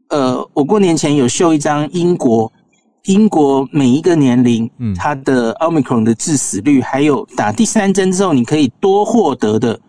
[0.09, 2.51] 呃，我过年前有秀一张英国
[3.05, 9.79] 英国每一个年龄，嗯，它的奥密克戎的致死率，还有打第三针之后你可以多获得的。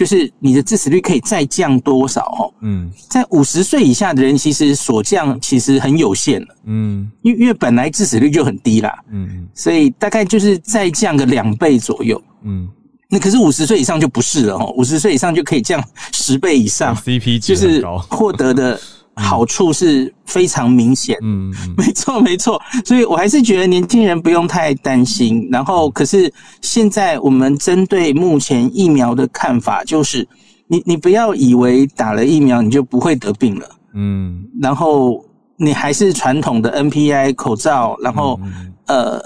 [0.00, 2.22] 就是你的致死率可以再降多少？
[2.22, 12.66] 哦，嗯，在五十岁以下的人，其实所降其实很有限了，嗯，因因为本来致死率就很低啦，嗯，所以大概就是再降个两倍左右，嗯，
[13.10, 18.80] 那可是五十岁以上就不是了，哦，五十岁以上就可以降十倍以上，CP 就是获得的。
[19.20, 25.46] 好处是非常明显，嗯， 没错没错，所以我还是觉得年轻人不用太担心。
[25.52, 30.26] 然后，可是现在我们针对目前疫苗的看法，就是
[30.66, 35.24] 你你不要以为打了疫苗你就不会得病了，嗯，然后
[35.56, 38.40] 你还是传统的 NPI 口罩，然后
[38.86, 39.20] 呃。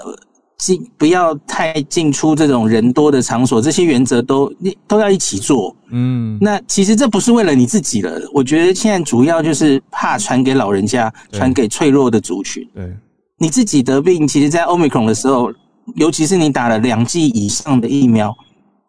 [0.57, 5.75] 进不要太进出这种人多的场所，这些原则都你都要一起做。
[5.91, 12.67] 嗯，那其实这不是为了你自己了，我觉得现在主要就是怕传给老人家，传给脆弱的族群。
[12.73, 12.89] 对，
[13.37, 15.51] 你自己得病，其实，在欧米克的时候，
[15.95, 18.33] 尤其是你打了两剂以上的疫苗，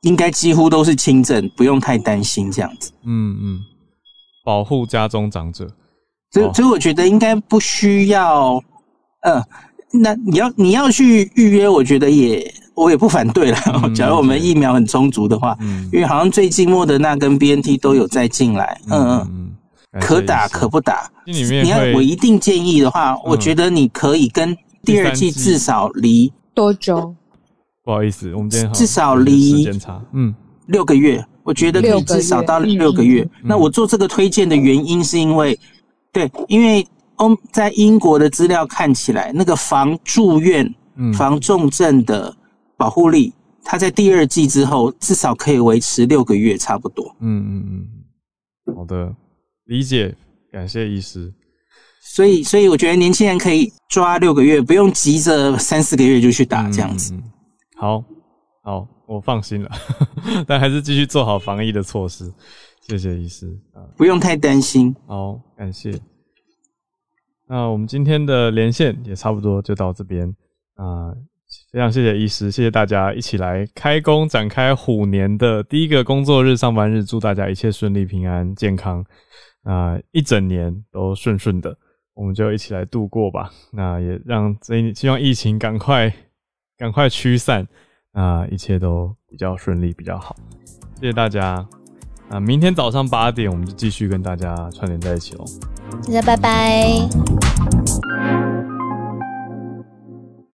[0.03, 2.93] 应该几乎都是轻症，不用太担心这样子。
[3.05, 3.61] 嗯嗯，
[4.45, 5.69] 保护家中长者。
[6.33, 8.61] 所以所以我觉得应该不需要，
[9.23, 9.43] 嗯，
[9.93, 13.59] 那你要你要去预约，我觉得也我也不反对了。
[13.95, 15.57] 假如我们疫苗很充足的话，
[15.93, 21.11] 因为好像最近莫德纳跟 B N T 都有再进来，嗯嗯，可打可不打。
[21.25, 27.15] 你要我一定建议的话，我觉得你可以跟第二季至少离多久？
[27.85, 29.69] 不好意思，我们今天至少离
[30.13, 30.35] 嗯，
[30.67, 31.25] 六个月。
[31.45, 33.25] 我觉得可以至少到六个月。
[33.45, 35.57] 那我做这个推荐的原因是因为，
[36.13, 36.85] 对，因为
[37.17, 40.75] 欧在英国的资料看起来，那个防住院、
[41.15, 42.35] 防重症的
[42.77, 43.33] 保护力，
[43.65, 47.15] 它在第二季之后至少可以维持六个月，差不多。
[47.21, 47.87] 嗯嗯
[48.67, 49.15] 嗯，好的，
[49.65, 50.15] 理解，
[50.53, 51.33] 感谢医师。
[52.03, 57.13] 所以，所以我觉得年轻人可以抓六个月，不用急着三四个月就去打这样子。
[57.77, 58.05] 好，
[58.63, 58.89] 好。
[59.09, 59.71] 我放心了，
[60.49, 62.29] 但还是继续做好防疫的措施。
[62.81, 64.93] 谢谢医师啊，不用太担心。
[65.07, 65.93] 好，感谢。
[67.49, 70.35] 那我们今天的连线也差不多就到这边
[70.75, 71.15] 啊，
[71.71, 79.05] 非常谢谢医师，谢谢大家一起来开工，展开虎年的第一个工作日、上班日，祝大家一切顺利、平安、健康
[79.63, 81.77] 啊，一整年都顺顺的，
[82.15, 83.51] 我们就一起来度过吧。
[83.73, 86.13] 那也让这希望疫情赶快
[86.77, 87.67] 赶快驱散。
[88.13, 90.35] 那一切都比较顺利，比较好，
[90.99, 91.69] 谢谢大家。
[92.31, 95.45] 那明天早上八点，我们就继续跟大家串联在一起喽。
[96.07, 97.09] 大家拜拜。